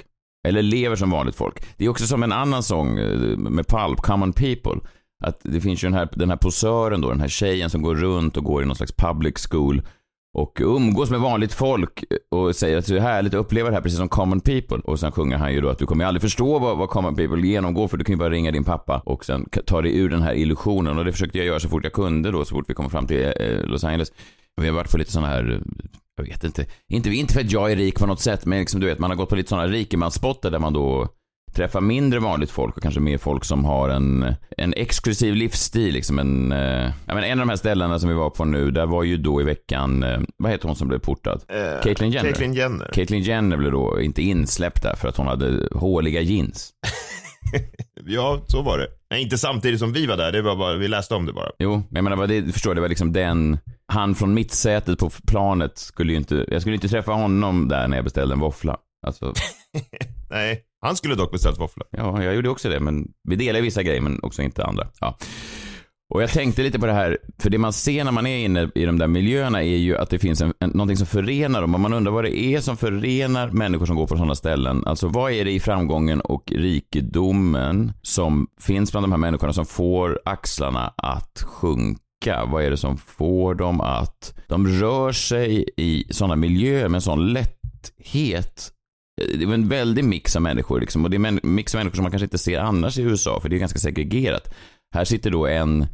Eller 0.48 0.62
lever 0.62 0.96
som 0.96 1.10
vanligt 1.10 1.36
folk. 1.36 1.64
Det 1.78 1.86
är 1.86 1.90
också 1.90 2.08
som 2.08 2.24
en 2.24 2.32
annan 2.32 2.64
sång 2.64 3.00
eh, 3.00 3.38
med 3.38 3.68
Palp, 3.68 4.02
Common 4.02 4.34
People. 4.34 4.80
Att 5.24 5.40
det 5.44 5.62
finns 5.62 5.84
ju 5.84 5.88
den 5.88 5.98
här, 5.98 6.10
den 6.14 6.30
här 6.30 6.38
posören 6.38 7.02
då, 7.02 7.10
den 7.10 7.22
här 7.22 7.28
tjejen 7.28 7.70
som 7.70 7.82
går 7.82 7.96
runt 7.96 8.38
och 8.38 8.44
går 8.44 8.64
i 8.64 8.66
någon 8.66 8.76
slags 8.76 8.92
public 8.92 9.48
school 9.50 9.82
och 10.34 10.60
umgås 10.62 11.10
med 11.10 11.20
vanligt 11.20 11.54
folk 11.54 12.04
och 12.32 12.56
säger 12.56 12.78
att 12.78 12.86
det 12.86 12.98
är 12.98 13.02
härligt 13.02 13.34
att 13.34 13.40
uppleva 13.40 13.70
det 13.70 13.76
här 13.76 13.82
precis 13.82 13.98
som 13.98 14.10
common 14.10 14.40
people. 14.40 14.78
Och 14.78 15.00
sen 15.00 15.12
sjunger 15.12 15.38
han 15.38 15.54
ju 15.54 15.62
då 15.62 15.70
att 15.70 15.78
du 15.78 15.86
kommer 15.86 16.04
ju 16.04 16.08
aldrig 16.08 16.22
förstå 16.22 16.60
vad, 16.60 16.78
vad 16.78 16.90
common 16.90 17.16
people 17.16 17.48
genomgår 17.48 17.88
för 17.88 17.98
du 17.98 18.04
kan 18.04 18.14
ju 18.14 18.20
bara 18.20 18.30
ringa 18.30 18.52
din 18.52 18.64
pappa 18.64 19.02
och 19.06 19.26
sen 19.26 19.50
ta 19.66 19.82
dig 19.82 19.98
ur 19.98 20.10
den 20.10 20.22
här 20.22 20.34
illusionen. 20.34 20.98
Och 20.98 21.06
det 21.06 21.12
försökte 21.12 21.38
jag 21.38 21.48
göra 21.48 21.60
så 21.60 21.70
fort 21.70 21.84
jag 21.84 21.94
kunde 21.94 22.32
då, 22.32 22.46
så 22.46 22.56
fort 22.56 22.66
vi 22.68 22.74
kom 22.74 22.90
fram 22.90 23.08
till 23.08 23.24
eh, 23.26 23.64
Los 23.64 23.84
Angeles. 23.84 24.12
Vi 24.62 24.68
har 24.68 24.76
varit 24.76 24.92
på 24.92 24.98
lite 24.98 25.12
sådana 25.12 25.28
här, 25.28 25.52
eh, 25.52 25.90
jag 26.18 26.26
vet 26.26 26.44
inte, 26.44 26.66
inte, 26.88 27.10
inte 27.10 27.34
för 27.34 27.42
att 27.42 27.52
jag 27.52 27.72
är 27.72 27.76
rik 27.76 28.00
på 28.00 28.06
något 28.06 28.22
sätt, 28.22 28.46
men 28.46 28.60
liksom 28.60 28.80
du 28.80 28.88
vet, 28.88 29.00
man 29.00 29.10
har 29.10 29.18
gått 29.18 29.30
på 29.30 29.36
lite 29.36 29.50
sådana 29.50 29.68
rikemansspottar 29.68 30.52
där 30.52 30.60
man 30.60 30.74
då 30.74 31.08
träffar 31.54 31.82
mindre 31.82 32.20
vanligt 32.20 32.52
folk 32.52 32.78
och 32.78 32.84
kanske 32.84 33.00
mer 33.00 33.18
folk 33.18 33.46
som 33.46 33.66
har 33.66 33.90
en, 33.90 34.36
en 34.58 34.74
exklusiv 34.74 35.36
livsstil. 35.36 35.94
Liksom 35.94 36.20
en, 36.20 36.52
eh, 36.52 36.92
ja, 37.06 37.14
men 37.14 37.24
en 37.24 37.40
av 37.40 37.46
de 37.46 37.50
här 37.50 37.56
ställena 37.56 38.00
som 38.00 38.10
vi 38.10 38.16
var 38.16 38.30
på 38.30 38.46
nu, 38.46 38.72
där 38.72 38.86
var 38.86 39.04
ju 39.04 39.18
då 39.18 39.42
i 39.42 39.44
veckan, 39.44 40.04
eh, 40.04 40.20
vad 40.38 40.52
heter 40.52 40.68
hon 40.68 40.76
som 40.76 40.88
blev 40.88 41.00
portad? 41.00 41.42
Eh, 41.48 41.84
Caitlyn 41.84 42.12
Jenner. 42.12 42.30
Caitlyn 42.30 42.54
Jenner. 42.54 42.92
Caitlyn 42.94 43.22
Jenner 43.22 43.58
blev 43.58 43.72
då 43.72 44.02
inte 44.02 44.22
insläppt 44.22 44.84
där 44.84 44.96
för 44.96 45.08
att 45.08 45.18
hon 45.18 45.28
hade 45.28 45.68
håliga 45.72 46.22
jeans. 46.22 46.74
Ja, 48.06 48.42
så 48.48 48.62
var 48.62 48.78
det. 48.78 48.88
Nej, 49.10 49.22
inte 49.22 49.38
samtidigt 49.38 49.80
som 49.80 49.94
vi 49.94 50.06
var 50.06 50.18
där, 50.18 50.32
det 50.32 50.42
var 50.42 50.56
bara, 50.56 50.76
vi 50.76 50.88
läste 50.88 51.16
om 51.16 51.26
det 51.26 51.34
bara. 51.34 51.50
Jo, 51.60 51.84
men 51.90 51.96
jag 51.96 52.04
menar, 52.04 52.28
det, 52.28 52.54
förstår, 52.54 52.76
det 52.76 52.82
var 52.82 52.90
liksom 52.90 53.14
den, 53.14 53.58
han 53.88 54.16
från 54.16 54.34
mittsätet 54.34 55.00
på 55.00 55.10
planet 55.28 55.78
skulle 55.78 56.12
ju 56.12 56.18
inte, 56.18 56.46
jag 56.48 56.62
skulle 56.62 56.76
inte 56.76 56.90
träffa 56.90 57.12
honom 57.12 57.68
där 57.68 57.88
när 57.88 57.98
jag 57.98 58.04
beställde 58.04 58.34
en 58.34 58.40
våffla. 58.40 58.78
Alltså, 59.08 59.34
Nej, 60.30 60.64
han 60.82 60.96
skulle 60.96 61.16
dock 61.16 61.32
beställt 61.32 61.60
våfflor. 61.60 61.88
Ja, 61.92 62.24
jag 62.24 62.36
gjorde 62.36 62.50
också 62.50 62.70
det, 62.70 62.80
men 62.80 63.08
vi 63.30 63.36
delar 63.36 63.62
vissa 63.62 63.84
grejer, 63.84 64.02
men 64.02 64.20
också 64.24 64.42
inte 64.42 64.66
andra. 64.66 64.88
Ja. 65.00 65.18
Och 66.14 66.22
jag 66.24 66.30
tänkte 66.30 66.64
lite 66.64 66.80
på 66.80 66.86
det 66.86 66.94
här, 66.94 67.18
för 67.40 67.50
det 67.50 67.58
man 67.58 67.74
ser 67.74 68.04
när 68.04 68.12
man 68.12 68.28
är 68.28 68.38
inne 68.38 68.70
i 68.76 68.86
de 68.86 68.98
där 68.98 69.08
miljöerna 69.08 69.64
är 69.64 69.78
ju 69.78 69.98
att 69.98 70.10
det 70.10 70.20
finns 70.20 70.42
en, 70.42 70.54
en, 70.60 70.70
någonting 70.70 70.98
som 70.98 71.08
förenar 71.08 71.62
dem. 71.62 71.74
Och 71.74 71.80
man 71.80 71.94
undrar 71.94 72.12
vad 72.12 72.24
det 72.24 72.38
är 72.38 72.60
som 72.60 72.78
förenar 72.78 73.52
människor 73.52 73.86
som 73.86 73.96
går 73.96 74.08
på 74.08 74.18
sådana 74.18 74.36
ställen. 74.36 74.84
Alltså 74.86 75.08
vad 75.08 75.32
är 75.32 75.46
det 75.46 75.52
i 75.52 75.60
framgången 75.60 76.22
och 76.22 76.52
rikedomen 76.52 77.94
som 78.02 78.48
finns 78.62 78.92
bland 78.92 79.04
de 79.04 79.12
här 79.12 79.20
människorna 79.20 79.54
som 79.54 79.66
får 79.66 80.20
axlarna 80.26 80.94
att 80.98 81.44
sjunka? 81.46 82.46
Vad 82.46 82.64
är 82.64 82.72
det 82.72 82.78
som 82.78 82.98
får 82.98 83.56
dem 83.56 83.82
att... 83.82 84.34
De 84.48 84.68
rör 84.68 85.12
sig 85.12 85.66
i 85.78 86.06
sådana 86.10 86.36
miljöer 86.36 86.90
med 86.90 87.04
sån 87.04 87.34
lätthet 87.34 88.70
det 89.38 89.46
var 89.46 89.54
en 89.54 89.70
väldig 89.70 90.04
mix 90.04 90.36
av 90.36 90.42
människor 90.42 90.80
liksom, 90.80 91.04
och 91.04 91.10
det 91.10 91.18
är 91.18 91.26
en 91.26 91.40
mix 91.44 91.76
av 91.76 91.80
människor 91.80 91.96
som 91.96 92.04
man 92.04 92.12
kanske 92.12 92.26
inte 92.26 92.38
ser 92.38 92.60
annars 92.60 92.98
i 92.98 93.02
USA 93.02 93.40
för 93.40 93.50
det 93.50 93.56
är 93.56 93.60
ganska 93.60 93.80
segregerat. 93.80 94.54
Här 94.94 95.06
sitter 95.06 95.32
då 95.32 95.48
en 95.48 95.88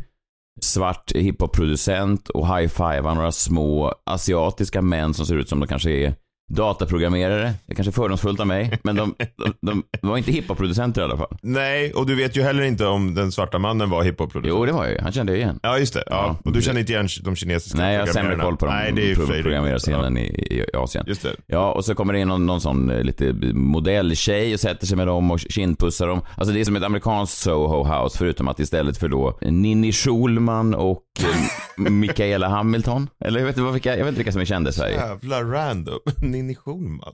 svart 0.63 1.11
hiphop-producent 1.15 2.29
och 2.29 2.47
high-fivar 2.47 3.15
några 3.15 3.31
små 3.31 3.93
asiatiska 4.05 4.81
män 4.81 5.13
som 5.13 5.25
ser 5.25 5.35
ut 5.35 5.49
som 5.49 5.59
de 5.59 5.67
kanske 5.67 5.91
är 5.91 6.15
dataprogrammerare. 6.49 7.53
Det 7.65 7.73
är 7.73 7.75
kanske 7.75 7.89
är 7.89 7.91
fördomsfullt 7.91 8.39
av 8.39 8.47
mig, 8.47 8.79
men 8.83 8.95
de, 8.95 9.15
de, 9.37 9.53
de, 9.61 9.83
var 10.01 10.17
inte 10.17 10.31
hiphop-producenter 10.31 11.01
i 11.01 11.03
alla 11.03 11.17
fall. 11.17 11.37
Nej, 11.41 11.93
och 11.93 12.05
du 12.05 12.15
vet 12.15 12.37
ju 12.37 12.41
heller 12.41 12.63
inte 12.63 12.85
om 12.85 13.15
den 13.15 13.31
svarta 13.31 13.59
mannen 13.59 13.89
var 13.89 14.03
hiphop-producent. 14.03 14.45
Jo, 14.57 14.65
det 14.65 14.71
var 14.71 14.83
jag 14.85 14.93
ju. 14.93 14.99
Han 15.01 15.11
kände 15.11 15.31
jag 15.31 15.39
igen. 15.39 15.59
Ja, 15.63 15.77
just 15.77 15.93
det. 15.93 16.03
Ja. 16.07 16.15
Ja. 16.15 16.37
Och 16.45 16.51
du 16.53 16.61
känner 16.61 16.79
inte 16.79 16.91
igen 16.93 17.07
de 17.23 17.35
kinesiska 17.35 17.77
Nej, 17.77 17.93
jag 17.93 18.01
har 18.01 18.07
sämre 18.07 18.35
koll 18.35 18.57
på 18.57 18.65
Nej, 18.65 18.91
de 18.91 19.01
det 19.01 19.07
är 19.07 19.09
ju 19.09 19.15
för 19.15 19.25
sig- 19.25 19.41
programmeраrscenen 19.43 20.17
i, 20.17 20.21
i 20.21 20.65
Asien. 20.77 21.05
Just 21.07 21.21
det. 21.23 21.35
Ja, 21.47 21.71
och 21.71 21.85
så 21.85 21.95
kommer 21.95 22.13
det 22.13 22.19
in 22.19 22.27
någon, 22.27 22.45
någon 22.45 22.61
sån 22.61 22.89
eh, 22.89 23.01
lite 23.03 23.33
modelltjej 23.53 24.53
och 24.53 24.59
sätter 24.59 24.87
sig 24.87 24.97
med 24.97 25.07
dem 25.07 25.31
och 25.31 25.39
kindpussar 25.39 26.07
dem. 26.07 26.21
Alltså 26.37 26.53
det 26.53 26.59
är 26.59 26.65
som 26.65 26.75
ett 26.75 26.83
amerikanskt 26.83 27.37
Soho 27.37 27.83
House 27.83 28.17
förutom 28.17 28.47
att 28.47 28.59
istället 28.59 28.97
för 28.97 29.07
då 29.07 29.37
Ninni 29.41 29.91
Schulman 29.91 30.73
och 30.75 31.03
eh, 31.19 31.89
Mikaela 31.91 32.47
Hamilton. 32.47 33.07
Eller 33.25 33.39
jag 33.39 33.47
vet 33.47 33.57
inte 33.57 33.71
vilka, 33.71 33.89
jag 33.89 33.97
vet 33.97 34.07
inte 34.07 34.17
vilka 34.19 34.31
som 34.31 34.41
är 34.41 34.45
kända 34.45 34.69
i 34.69 34.73
Sverige. 34.73 34.95
Jävla 34.95 35.43
random. 35.43 35.99
Ninni 36.39 36.55
Schulman. 36.55 37.13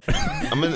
ja, 0.50 0.56
men, 0.56 0.74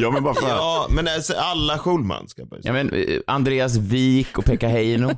Ja, 0.00 0.10
men 0.10 0.22
bara 0.22 0.34
för 0.34 0.48
ja, 0.48 0.86
men 0.90 1.08
alltså, 1.08 1.32
alla 1.36 1.78
Schulman 1.78 2.28
ska 2.28 2.42
jag 2.42 2.48
Ja, 2.62 2.72
men 2.72 2.90
eh, 2.92 3.04
Andreas 3.26 3.76
Wik 3.76 4.38
och 4.38 4.44
Pekka 4.44 4.68
Heino. 4.68 5.10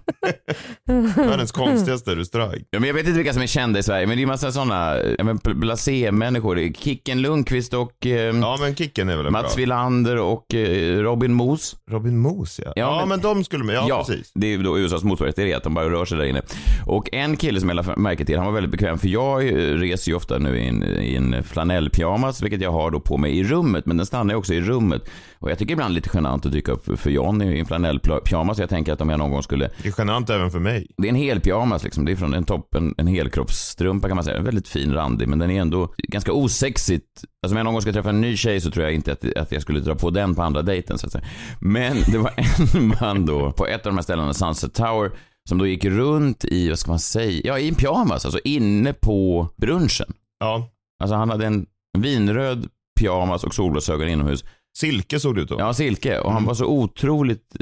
Världens 1.17 1.53
konstigaste 1.53 2.15
restaurang. 2.17 2.65
Ja, 2.71 2.81
men 2.81 2.87
jag 2.87 2.95
vet 2.95 3.07
inte 3.07 3.17
vilka 3.17 3.33
som 3.33 3.43
är 3.43 3.47
kända 3.47 3.79
i 3.79 3.83
Sverige, 3.83 4.07
men 4.07 4.17
det 4.17 4.23
är 4.23 4.27
massa 4.27 4.53
sådana 4.53 4.97
ja, 5.19 5.25
men 5.25 5.39
blasé-människor. 5.45 6.73
Kicken 6.75 7.23
Lundqvist 7.23 7.75
och 7.75 8.07
eh, 8.07 8.13
Ja, 8.37 8.57
men 8.61 8.75
Kicken 8.77 9.09
är 9.09 9.17
väl 9.17 9.31
Mats 9.31 9.55
bra. 9.55 9.61
Wilander 9.61 10.17
och 10.17 10.55
eh, 10.55 10.99
Robin 10.99 11.33
Moos. 11.35 11.77
Robin 11.91 12.19
Moos 12.19 12.61
ja. 12.65 12.73
Ja, 12.77 12.97
men- 13.01 13.09
men, 13.09 13.21
de 13.21 13.45
skulle 13.45 13.65
man, 13.65 13.75
ja, 13.75 14.05
precis. 14.09 14.31
det 14.35 14.55
är 14.55 14.59
då 14.59 14.79
USAs 14.79 15.05
motsvarighet 15.05 15.37
till 15.37 15.45
det, 15.45 15.55
att 15.55 15.63
de 15.63 15.75
bara 15.75 15.91
rör 15.91 16.05
sig 16.05 16.19
där 16.19 16.25
inne. 16.25 16.43
Och 16.87 17.09
en 17.15 17.37
kille 17.37 17.61
som 17.61 17.69
jag 17.69 17.77
lade 17.77 17.97
märke 17.97 18.25
till, 18.25 18.37
han 18.37 18.47
var 18.47 18.53
väldigt 18.53 18.71
bekväm, 18.73 18.99
för 18.99 19.09
jag 19.09 19.49
eh, 19.49 19.53
reser 19.55 20.11
ju 20.11 20.17
ofta 20.17 20.39
nu 20.39 20.59
i 20.59 20.69
en, 20.69 20.83
i 20.85 21.15
en 21.15 21.45
flanellpyjamas, 21.45 22.43
vilket 22.43 22.61
jag 22.61 22.73
har 22.73 22.91
då 22.91 23.01
på 23.01 23.17
mig 23.17 23.39
i 23.39 23.45
rummet, 23.45 23.87
men 23.87 23.97
den 23.97 24.07
stannar 24.07 24.35
ju 24.35 24.39
också 24.39 24.55
i 24.55 24.61
rummet. 24.69 25.03
Och 25.39 25.51
jag 25.51 25.59
tycker 25.59 25.73
ibland 25.73 25.95
lite 25.95 26.11
genant 26.15 26.47
att 26.47 26.53
dyka 26.53 26.73
upp 26.73 27.01
för 27.01 27.11
John 27.11 27.43
i 27.43 27.59
en 27.59 27.67
flanellpyjamas, 27.67 28.59
jag 28.59 28.69
tänker 28.69 28.93
att 28.93 29.01
om 29.01 29.09
jag 29.09 29.19
någon 29.19 29.31
gång 29.31 29.43
skulle 29.43 29.71
Det 29.83 29.89
är 29.89 29.95
genant 29.99 30.31
även 30.31 30.51
för 30.51 30.59
mig. 30.59 30.87
det 30.97 31.07
är 31.07 31.11
en 31.11 31.15
hel 31.15 31.41
pyjamas 31.41 31.85
liksom. 31.85 32.05
Det 32.05 32.13
är 32.13 32.17
från 32.17 32.35
en 32.35 32.45
topp, 32.45 32.75
en, 32.75 32.95
en 32.99 33.07
helkroppsstrumpa 33.07 34.09
kan 34.09 34.15
man 34.17 34.25
säga. 34.25 34.37
En 34.37 34.45
väldigt 34.45 34.69
fin 34.69 34.93
randig, 34.95 35.29
men 35.29 35.39
den 35.39 35.51
är 35.51 35.61
ändå 35.61 35.95
ganska 35.99 36.33
osexigt. 36.33 37.05
Alltså 37.43 37.55
om 37.55 37.57
jag 37.57 37.65
någon 37.65 37.75
gång 37.75 37.83
ska 37.83 37.93
träffa 37.93 38.11
en 38.11 38.21
ny 38.21 38.37
tjej 38.37 38.61
så 38.61 38.71
tror 38.71 38.85
jag 38.85 38.95
inte 38.95 39.13
att, 39.13 39.37
att 39.37 39.53
jag 39.53 39.63
skulle 39.63 39.81
dra 39.81 39.95
på 39.95 40.11
den 40.11 40.35
på 40.35 40.43
andra 40.43 40.63
dejten 40.63 40.99
så 40.99 41.07
att 41.07 41.13
säga. 41.13 41.25
Men 41.61 41.97
det 42.13 42.19
var 42.19 42.33
en 42.37 42.89
man 43.01 43.27
då 43.27 43.53
på 43.53 43.67
ett 43.67 43.87
av 43.87 43.93
de 43.93 43.97
här 43.97 44.03
ställena, 44.03 44.35
Sunset 44.35 44.75
Tower, 44.75 45.11
som 45.49 45.59
då 45.59 45.67
gick 45.67 45.85
runt 45.85 46.45
i, 46.45 46.69
vad 46.69 46.79
ska 46.79 46.91
man 46.91 46.99
säga, 46.99 47.41
ja 47.45 47.59
i 47.59 47.69
en 47.69 47.75
pyjamas, 47.75 48.25
alltså 48.25 48.41
inne 48.45 48.93
på 48.93 49.49
brunchen. 49.57 50.13
Ja. 50.41 50.71
Alltså 51.03 51.17
han 51.17 51.31
hade 51.31 51.47
en 51.47 51.67
vinröd 51.99 52.69
pyjamas 53.01 53.45
och 53.45 53.55
solglasögon 53.55 54.09
inomhus. 54.09 54.45
Silke 54.81 55.21
såg 55.21 55.35
det 55.35 55.41
ut 55.41 55.49
då. 55.49 55.57
Ja, 55.59 55.75
silke. 55.75 56.19
Och 56.19 56.31
han 56.33 56.39
Mm. 56.39 56.47
var 56.47 56.55
så 56.55 56.67
otroligt 56.67 57.57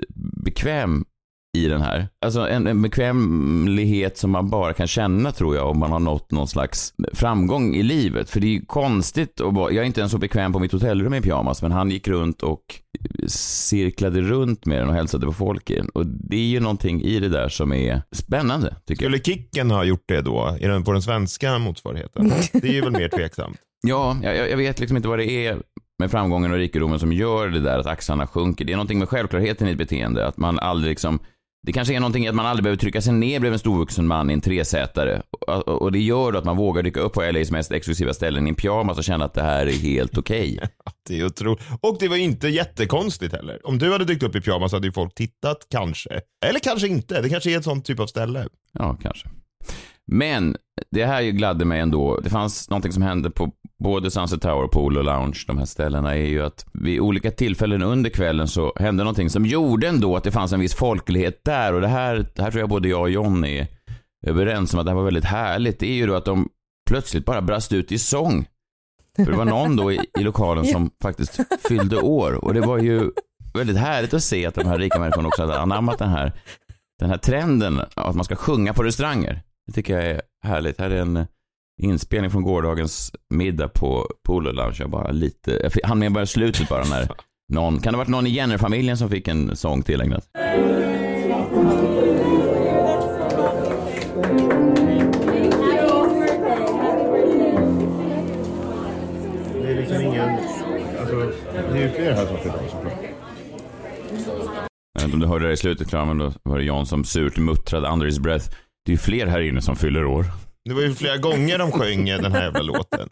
bekväm 0.45 1.05
i 1.59 1.69
den 1.69 1.81
här. 1.81 2.09
Alltså 2.25 2.49
en, 2.49 2.67
en 2.67 2.83
bekvämlighet 2.83 4.19
som 4.19 4.31
man 4.31 4.51
bara 4.51 4.73
kan 4.73 4.87
känna 4.87 5.33
tror 5.33 5.57
jag 5.57 5.71
om 5.71 5.79
man 5.79 5.93
har 5.93 5.99
nått 5.99 6.31
någon 6.31 6.49
slags 6.49 6.93
framgång 7.13 7.75
i 7.75 7.83
livet. 7.83 8.31
För 8.31 8.41
det 8.41 8.47
är 8.47 8.51
ju 8.51 8.65
konstigt 8.67 9.41
att 9.41 9.55
vara, 9.55 9.73
jag 9.73 9.83
är 9.83 9.87
inte 9.87 10.01
ens 10.01 10.13
så 10.13 10.19
bekväm 10.19 10.53
på 10.53 10.59
mitt 10.59 10.73
hotellrum 10.73 11.15
i 11.15 11.21
pyjamas, 11.21 11.63
men 11.63 11.73
han 11.73 11.91
gick 11.91 12.09
runt 12.09 12.43
och 12.43 12.63
cirklade 13.29 14.21
runt 14.21 14.67
med 14.67 14.79
den 14.81 14.89
och 14.89 14.95
hälsade 14.95 15.27
på 15.27 15.33
folk 15.33 15.71
i 15.71 15.75
den. 15.75 15.89
Och 15.89 16.07
det 16.07 16.37
är 16.37 16.41
ju 16.47 16.61
någonting 16.61 17.03
i 17.03 17.21
det 17.21 17.29
där 17.29 17.49
som 17.49 17.73
är 17.73 18.03
spännande, 18.13 18.77
tycker 18.87 19.05
jag. 19.05 19.13
Skulle 19.19 19.37
Kicken 19.37 19.71
ha 19.71 19.85
gjort 19.85 20.05
det 20.09 20.21
då, 20.21 20.57
i 20.61 20.67
den, 20.67 20.85
på 20.85 20.93
den 20.93 21.03
svenska 21.03 21.59
motsvarigheten? 21.59 22.33
Det 22.53 22.69
är 22.69 22.73
ju 22.73 22.81
väl 22.81 22.93
mer 22.93 23.09
tveksamt. 23.09 23.57
Ja, 23.87 24.17
jag, 24.23 24.51
jag 24.51 24.57
vet 24.57 24.81
liksom 24.81 24.97
inte 24.97 25.09
vad 25.09 25.19
det 25.19 25.31
är 25.47 25.63
med 25.99 26.11
framgången 26.11 26.53
och 26.53 26.59
rikedomen 26.59 26.99
som 26.99 27.13
gör 27.13 27.49
det 27.49 27.61
där 27.61 27.79
att 27.79 27.87
axlarna 27.87 28.27
sjunker. 28.27 28.65
Det 28.65 28.73
är 28.73 28.77
någonting 28.77 28.99
med 28.99 29.09
självklarheten 29.09 29.69
i 29.69 29.71
ett 29.71 29.79
beteende, 29.79 30.27
att 30.27 30.37
man 30.37 30.59
aldrig 30.59 30.91
liksom 30.91 31.19
det 31.67 31.73
kanske 31.73 31.95
är 31.95 32.01
någonting 32.01 32.25
i 32.25 32.29
att 32.29 32.35
man 32.35 32.47
aldrig 32.47 32.63
behöver 32.63 32.79
trycka 32.79 33.01
sig 33.01 33.13
ner 33.13 33.41
bredvid 33.41 33.53
en 33.53 33.59
storvuxen 33.59 34.07
man 34.07 34.31
i 34.31 34.33
en 34.33 34.41
tresätare. 34.41 35.23
Och, 35.31 35.69
och 35.69 35.93
det 35.93 35.99
gör 35.99 36.33
då 36.33 36.39
att 36.39 36.45
man 36.45 36.57
vågar 36.57 36.83
dyka 36.83 37.01
upp 37.01 37.13
på 37.13 37.31
LAs 37.33 37.51
mest 37.51 37.73
exklusiva 37.73 38.15
ställen 38.15 38.47
i 38.47 38.49
en 38.49 38.55
pyjamas 38.55 38.99
och 38.99 39.05
känna 39.05 39.25
att 39.25 39.35
det 39.35 39.43
här 39.43 39.67
är 39.67 39.73
helt 39.73 40.19
okej. 40.19 40.59
Okay. 40.87 41.19
det 41.19 41.21
är 41.21 41.27
otroligt. 41.27 41.61
Och 41.81 41.97
det 42.01 42.09
var 42.09 42.17
inte 42.17 42.49
jättekonstigt 42.49 43.33
heller. 43.35 43.67
Om 43.67 43.79
du 43.79 43.93
hade 43.93 44.05
dykt 44.05 44.23
upp 44.23 44.37
i 44.37 44.41
pyjamas 44.41 44.73
hade 44.73 44.87
ju 44.87 44.93
folk 44.93 45.15
tittat 45.15 45.67
kanske. 45.71 46.21
Eller 46.47 46.61
kanske 46.61 46.89
inte. 46.89 47.23
Det 47.23 47.29
kanske 47.29 47.51
är 47.51 47.59
ett 47.59 47.65
sånt 47.65 47.85
typ 47.85 48.01
av 48.01 48.07
ställe. 48.07 48.49
Ja, 48.73 48.97
kanske. 49.03 49.29
Men 50.07 50.57
det 50.91 51.05
här 51.05 51.23
gladde 51.23 51.65
mig 51.65 51.81
ändå. 51.81 52.21
Det 52.21 52.31
fanns 52.31 52.71
någonting 52.71 52.93
som 52.93 53.03
hände 53.03 53.31
på 53.31 53.53
både 53.79 54.11
Sunset 54.11 54.43
Tower 54.43 54.69
Pool 54.69 54.99
och 54.99 55.05
Lounge, 55.05 55.45
de 55.47 55.59
här 55.59 55.65
ställena, 55.65 56.17
är 56.17 56.27
ju 56.27 56.43
att 56.43 56.67
vid 56.73 57.01
olika 57.01 57.31
tillfällen 57.31 57.83
under 57.83 58.11
kvällen 58.11 58.49
så 58.49 58.73
hände 58.77 59.05
någonting 59.05 59.31
som 59.31 59.47
gjorde 59.47 59.89
ändå 59.89 60.17
att 60.17 60.25
det 60.25 60.31
fanns 60.31 60.53
en 60.53 60.61
viss 60.61 60.75
folklighet 60.75 61.41
där. 61.45 61.73
Och 61.73 61.81
det 61.81 61.89
här, 61.89 62.27
det 62.35 62.43
här 62.43 62.51
tror 62.51 62.61
jag 62.61 62.69
både 62.69 62.89
jag 62.89 63.01
och 63.01 63.11
John 63.11 63.45
är 63.45 63.67
överens 64.27 64.75
om 64.75 64.81
att 64.81 64.87
det 64.87 64.91
här 64.91 64.97
var 64.97 65.05
väldigt 65.05 65.25
härligt. 65.25 65.79
Det 65.79 65.87
är 65.87 65.95
ju 65.95 66.07
då 66.07 66.15
att 66.15 66.25
de 66.25 66.49
plötsligt 66.89 67.25
bara 67.25 67.43
brast 67.43 67.73
ut 67.73 67.93
i 67.93 67.99
sång. 67.99 68.47
För 69.17 69.33
det 69.33 69.39
var 69.39 69.45
någon 69.45 69.77
då 69.77 69.93
i, 69.93 70.01
i 70.19 70.23
lokalen 70.23 70.65
som 70.65 70.91
faktiskt 71.03 71.41
fyllde 71.69 72.01
år. 72.01 72.45
Och 72.45 72.55
det 72.55 72.61
var 72.61 72.79
ju 72.79 73.11
väldigt 73.55 73.77
härligt 73.77 74.15
att 74.15 74.23
se 74.23 74.47
att 74.47 74.55
de 74.55 74.67
här 74.67 74.79
rika 74.79 74.99
människorna 74.99 75.29
också 75.29 75.43
hade 75.43 75.59
anammat 75.59 75.99
den 75.99 76.09
här, 76.09 76.33
den 76.99 77.11
här 77.11 77.19
trenden 77.19 77.81
att 77.95 78.15
man 78.15 78.25
ska 78.25 78.37
sjunga 78.37 78.75
på 78.75 78.83
restauranger. 78.83 79.43
Det 79.67 79.73
tycker 79.73 79.95
jag 79.95 80.11
är 80.11 80.23
härligt. 80.45 80.81
Här 80.81 80.91
är 80.91 81.01
en 81.01 81.27
inspelning 81.83 82.31
från 82.31 82.43
gårdagens 82.43 83.13
middag 83.31 83.69
på 83.69 84.07
Polo 84.27 84.53
Lounge. 84.53 84.77
Jag 84.79 84.91
bara 84.91 85.11
lite, 85.11 85.71
jag 85.75 85.89
hann 85.89 85.99
med 85.99 86.13
bara 86.13 86.27
slutet 86.27 86.69
bara 86.69 86.85
när 86.85 87.09
någon, 87.53 87.81
kan 87.81 87.93
det 87.93 87.97
ha 87.97 88.05
varit 88.05 88.09
någon 88.09 88.27
i 88.27 88.31
Jenner-familjen 88.31 88.97
som 88.97 89.11
fick 89.11 89.29
en 89.29 89.57
sång 89.57 89.83
tillägnad? 89.83 90.23
Det 90.33 90.41
är 99.73 99.75
liksom 99.77 100.01
ingen, 100.03 100.31
alltså, 101.01 101.17
det 101.73 101.79
är 101.79 101.83
ju 101.83 101.91
fler 101.91 102.13
här 102.13 102.27
som 102.27 102.37
fyller 102.37 102.69
såklart. 102.71 102.93
Jag 104.93 105.01
vet 105.01 105.05
inte 105.05 105.15
om 105.15 105.21
du 105.21 105.27
hörde 105.27 105.47
det 105.47 105.53
i 105.53 105.57
slutet, 105.57 105.89
klar, 105.89 106.05
men 106.05 106.19
då 106.19 106.33
var 106.43 106.59
det 106.59 106.65
Jan 106.65 106.87
som 106.87 107.05
surt 107.05 107.39
muttrade 107.39 107.89
under 107.89 108.07
his 108.07 108.19
breath. 108.19 108.51
Det 108.85 108.93
är 108.93 108.95
ju 108.95 108.99
fler 108.99 109.27
här 109.27 109.41
inne 109.41 109.63
som 109.63 109.77
fyller 109.77 110.05
år. 110.05 110.25
Det 110.69 110.75
var 110.75 110.83
ju 110.83 110.95
flera 110.95 111.17
gånger 111.17 111.59
de 111.59 111.73
sjöng 111.73 112.05
den 112.05 112.33
här 112.33 112.43
jävla 112.43 112.63
låten. 112.63 113.09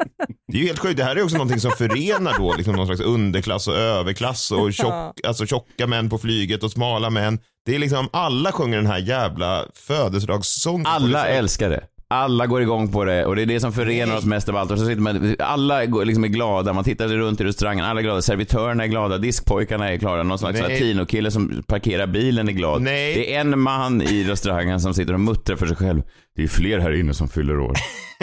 Det 0.53 0.59
är 0.59 0.61
ju 0.61 0.67
helt 0.67 0.79
sjukt. 0.79 0.97
Det 0.97 1.05
här 1.05 1.17
är 1.17 1.23
också 1.23 1.37
någonting 1.37 1.61
som 1.61 1.71
förenar 1.73 2.39
då 2.39 2.55
liksom 2.55 2.75
någon 2.77 2.87
slags 2.87 3.01
underklass 3.01 3.69
och 3.69 3.75
överklass 3.75 4.51
och 4.51 4.73
tjock, 4.73 5.21
alltså 5.27 5.47
tjocka 5.47 5.87
män 5.87 6.11
på 6.11 6.19
flyget 6.19 6.63
och 6.63 6.71
smala 6.71 7.11
män. 7.11 7.39
Det 7.67 7.75
är 7.75 7.79
liksom 7.79 8.09
alla 8.13 8.53
sjunger 8.53 8.77
den 8.77 8.87
här 8.87 8.99
jävla 8.99 9.65
födelsedagssången. 9.75 10.87
Alla 10.87 11.27
älskar 11.27 11.71
det. 11.71 11.85
Alla 12.15 12.47
går 12.47 12.63
igång 12.63 12.93
på 12.93 13.05
det 13.05 13.27
och 13.27 13.37
det 13.37 13.43
är 13.43 13.47
det 13.47 13.61
som 13.61 13.73
förenar 13.73 14.17
oss 14.17 14.25
mest 14.25 14.49
av 14.49 14.57
allt. 14.57 14.71
Och 14.71 14.79
så 14.79 14.87
sitter 14.87 15.01
man, 15.01 15.37
alla 15.39 15.81
liksom 15.81 16.25
är 16.25 16.29
glada, 16.29 16.73
man 16.73 16.85
tittar 16.85 17.09
sig 17.09 17.17
runt 17.17 17.41
i 17.41 17.45
restaurangen, 17.45 17.85
alla 17.85 18.01
är 18.01 18.05
glada. 18.05 18.23
Servitörerna 18.23 18.85
är 18.85 18.89
glada, 18.89 19.19
diskpojkarna 19.19 19.93
är 19.93 19.97
glada, 19.97 20.23
någon 20.23 20.39
slags 20.39 20.61
latinokille 20.61 21.31
som 21.31 21.63
parkerar 21.67 22.07
bilen 22.07 22.49
är 22.49 22.53
glad. 22.53 22.83
Nej. 22.83 23.15
Det 23.15 23.35
är 23.35 23.41
en 23.41 23.59
man 23.59 24.03
i 24.03 24.25
restaurangen 24.25 24.81
som 24.81 24.95
sitter 24.95 25.13
och 25.13 25.21
muttrar 25.21 25.57
för 25.57 25.67
sig 25.67 25.77
själv. 25.77 26.03
Det 26.37 26.43
är 26.43 26.49
fler 26.49 26.79
här 26.79 26.93
inne 26.93 27.15
som 27.15 27.29
fyller 27.29 27.59
år. 27.59 27.73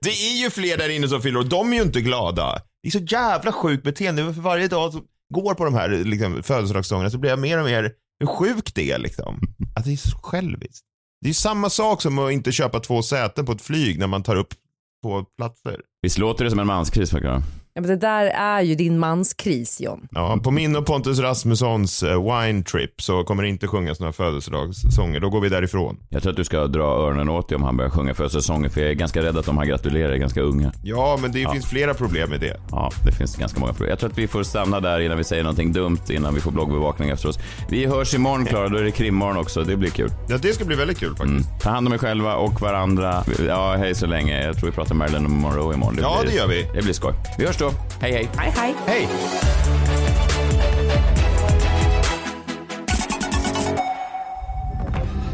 det 0.00 0.10
är 0.10 0.42
ju 0.42 0.50
fler 0.50 0.76
där 0.78 0.88
inne 0.88 1.08
som 1.08 1.22
fyller 1.22 1.40
år, 1.40 1.44
de 1.44 1.72
är 1.72 1.76
ju 1.76 1.82
inte 1.82 2.00
glada. 2.00 2.62
Det 2.82 2.88
är 2.88 2.92
så 2.92 2.98
jävla 2.98 3.52
sjukt 3.52 3.82
beteende. 3.82 4.34
För 4.34 4.40
varje 4.40 4.68
dag 4.68 4.92
som 4.92 5.02
går 5.34 5.54
på 5.54 5.64
de 5.64 5.74
här 5.74 5.88
liksom, 5.88 6.42
födelsedagssångerna 6.42 7.10
så 7.10 7.18
blir 7.18 7.30
jag 7.30 7.38
mer 7.38 7.58
och 7.58 7.64
mer 7.64 7.92
hur 8.20 8.26
sjukt 8.26 8.74
det 8.74 8.90
är 8.90 8.98
liksom. 8.98 9.40
Att 9.76 9.84
det 9.84 9.92
är 9.92 9.96
så 9.96 10.18
själviskt. 10.22 10.86
Det 11.20 11.28
är 11.28 11.32
samma 11.32 11.70
sak 11.70 12.02
som 12.02 12.18
att 12.18 12.32
inte 12.32 12.52
köpa 12.52 12.80
två 12.80 13.02
säten 13.02 13.46
på 13.46 13.52
ett 13.52 13.62
flyg 13.62 13.98
när 13.98 14.06
man 14.06 14.22
tar 14.22 14.36
upp 14.36 14.54
två 15.02 15.24
platser. 15.24 15.80
Visst 16.02 16.18
låter 16.18 16.44
det 16.44 16.50
som 16.50 16.58
en 16.58 16.66
manskris, 16.66 17.12
Macron? 17.12 17.42
Ja, 17.74 17.80
men 17.80 17.90
det 17.90 17.96
där 17.96 18.26
är 18.26 18.62
ju 18.62 18.74
din 18.74 18.98
manskris, 18.98 19.80
John. 19.80 20.08
Ja, 20.10 20.38
på 20.44 20.50
min 20.50 20.76
och 20.76 20.86
Pontus 20.86 21.18
Rasmussons 21.18 22.02
uh, 22.02 22.08
wine 22.10 22.62
trip 22.62 23.02
så 23.02 23.24
kommer 23.24 23.42
det 23.42 23.48
inte 23.48 23.66
sjungas 23.66 24.00
några 24.00 24.12
födelsedagssånger. 24.12 25.20
Då 25.20 25.30
går 25.30 25.40
vi 25.40 25.48
därifrån. 25.48 25.96
Jag 26.08 26.22
tror 26.22 26.30
att 26.30 26.36
du 26.36 26.44
ska 26.44 26.66
dra 26.66 26.82
öronen 26.82 27.28
åt 27.28 27.48
dig 27.48 27.56
om 27.56 27.62
han 27.62 27.76
börjar 27.76 27.90
sjunga 27.90 28.14
födelsedagssånger, 28.14 28.68
för 28.68 28.80
jag 28.80 28.90
är 28.90 28.94
ganska 28.94 29.22
rädd 29.22 29.36
att 29.36 29.46
de 29.46 29.58
här 29.58 29.64
gratulerar 29.64 30.12
är 30.12 30.16
ganska 30.16 30.40
unga. 30.40 30.72
Ja, 30.82 31.18
men 31.22 31.32
det 31.32 31.40
ja. 31.40 31.52
finns 31.52 31.66
flera 31.66 31.94
problem 31.94 32.30
med 32.30 32.40
det. 32.40 32.60
Ja, 32.70 32.90
det 33.04 33.12
finns 33.12 33.36
ganska 33.36 33.60
många 33.60 33.72
problem. 33.72 33.90
Jag 33.90 33.98
tror 33.98 34.10
att 34.10 34.18
vi 34.18 34.28
får 34.28 34.42
stanna 34.42 34.80
där 34.80 35.00
innan 35.00 35.18
vi 35.18 35.24
säger 35.24 35.42
någonting 35.42 35.72
dumt, 35.72 36.00
innan 36.10 36.34
vi 36.34 36.40
får 36.40 36.50
bloggbevakning 36.50 37.10
efter 37.10 37.28
oss. 37.28 37.38
Vi 37.68 37.86
hörs 37.86 38.14
imorgon, 38.14 38.46
Klara. 38.46 38.68
Då 38.68 38.76
är 38.76 38.82
det 38.82 38.90
krimmorgon 38.90 39.36
också. 39.36 39.64
Det 39.64 39.76
blir 39.76 39.90
kul. 39.90 40.10
Ja, 40.28 40.36
det 40.42 40.52
ska 40.52 40.64
bli 40.64 40.76
väldigt 40.76 40.98
kul 40.98 41.16
faktiskt. 41.16 41.48
Mm. 41.48 41.60
Ta 41.60 41.70
hand 41.70 41.86
om 41.86 41.92
er 41.92 41.98
själva 41.98 42.34
och 42.34 42.60
varandra. 42.60 43.24
Ja, 43.46 43.76
hej 43.78 43.94
så 43.94 44.06
länge. 44.06 44.44
Jag 44.44 44.56
tror 44.56 44.70
vi 44.70 44.74
pratar 44.74 44.94
Marilyn 44.94 45.30
Monroe 45.30 45.74
imorgon. 45.74 45.96
Det 45.96 46.02
ja, 46.02 46.18
blir, 46.22 46.30
det 46.30 46.36
gör 46.36 46.48
vi. 46.48 46.70
Det 46.74 46.82
blir 46.82 46.92
skoj. 46.92 47.14
Vi 47.38 47.46
hörs 47.46 47.59
då. 47.60 47.72
Hej, 48.00 48.12
hej. 48.12 48.28
Hej, 48.36 48.52
hej. 48.56 48.74
Hej. 48.86 49.08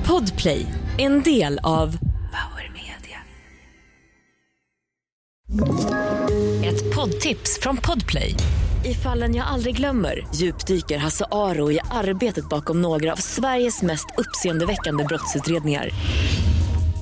Podplay, 0.07 0.67
en 0.99 1.23
del 1.23 1.59
av 1.63 1.99
Power 2.33 2.73
Media. 2.73 3.19
Ett 6.65 6.95
poddtips 6.95 7.59
från 7.61 7.77
Podplay. 7.77 8.35
I 8.85 8.95
fallen 8.95 9.35
jag 9.35 9.47
aldrig 9.47 9.77
glömmer 9.77 10.27
djupdyker 10.35 10.99
Hasse 10.99 11.25
Aro 11.31 11.73
i 11.73 11.79
arbetet 11.91 12.49
bakom 12.49 12.83
några 12.83 13.13
av 13.13 13.17
Sveriges 13.17 13.83
mest 13.83 14.07
uppseendeväckande 14.17 15.05
brottsutredningar 15.05 15.91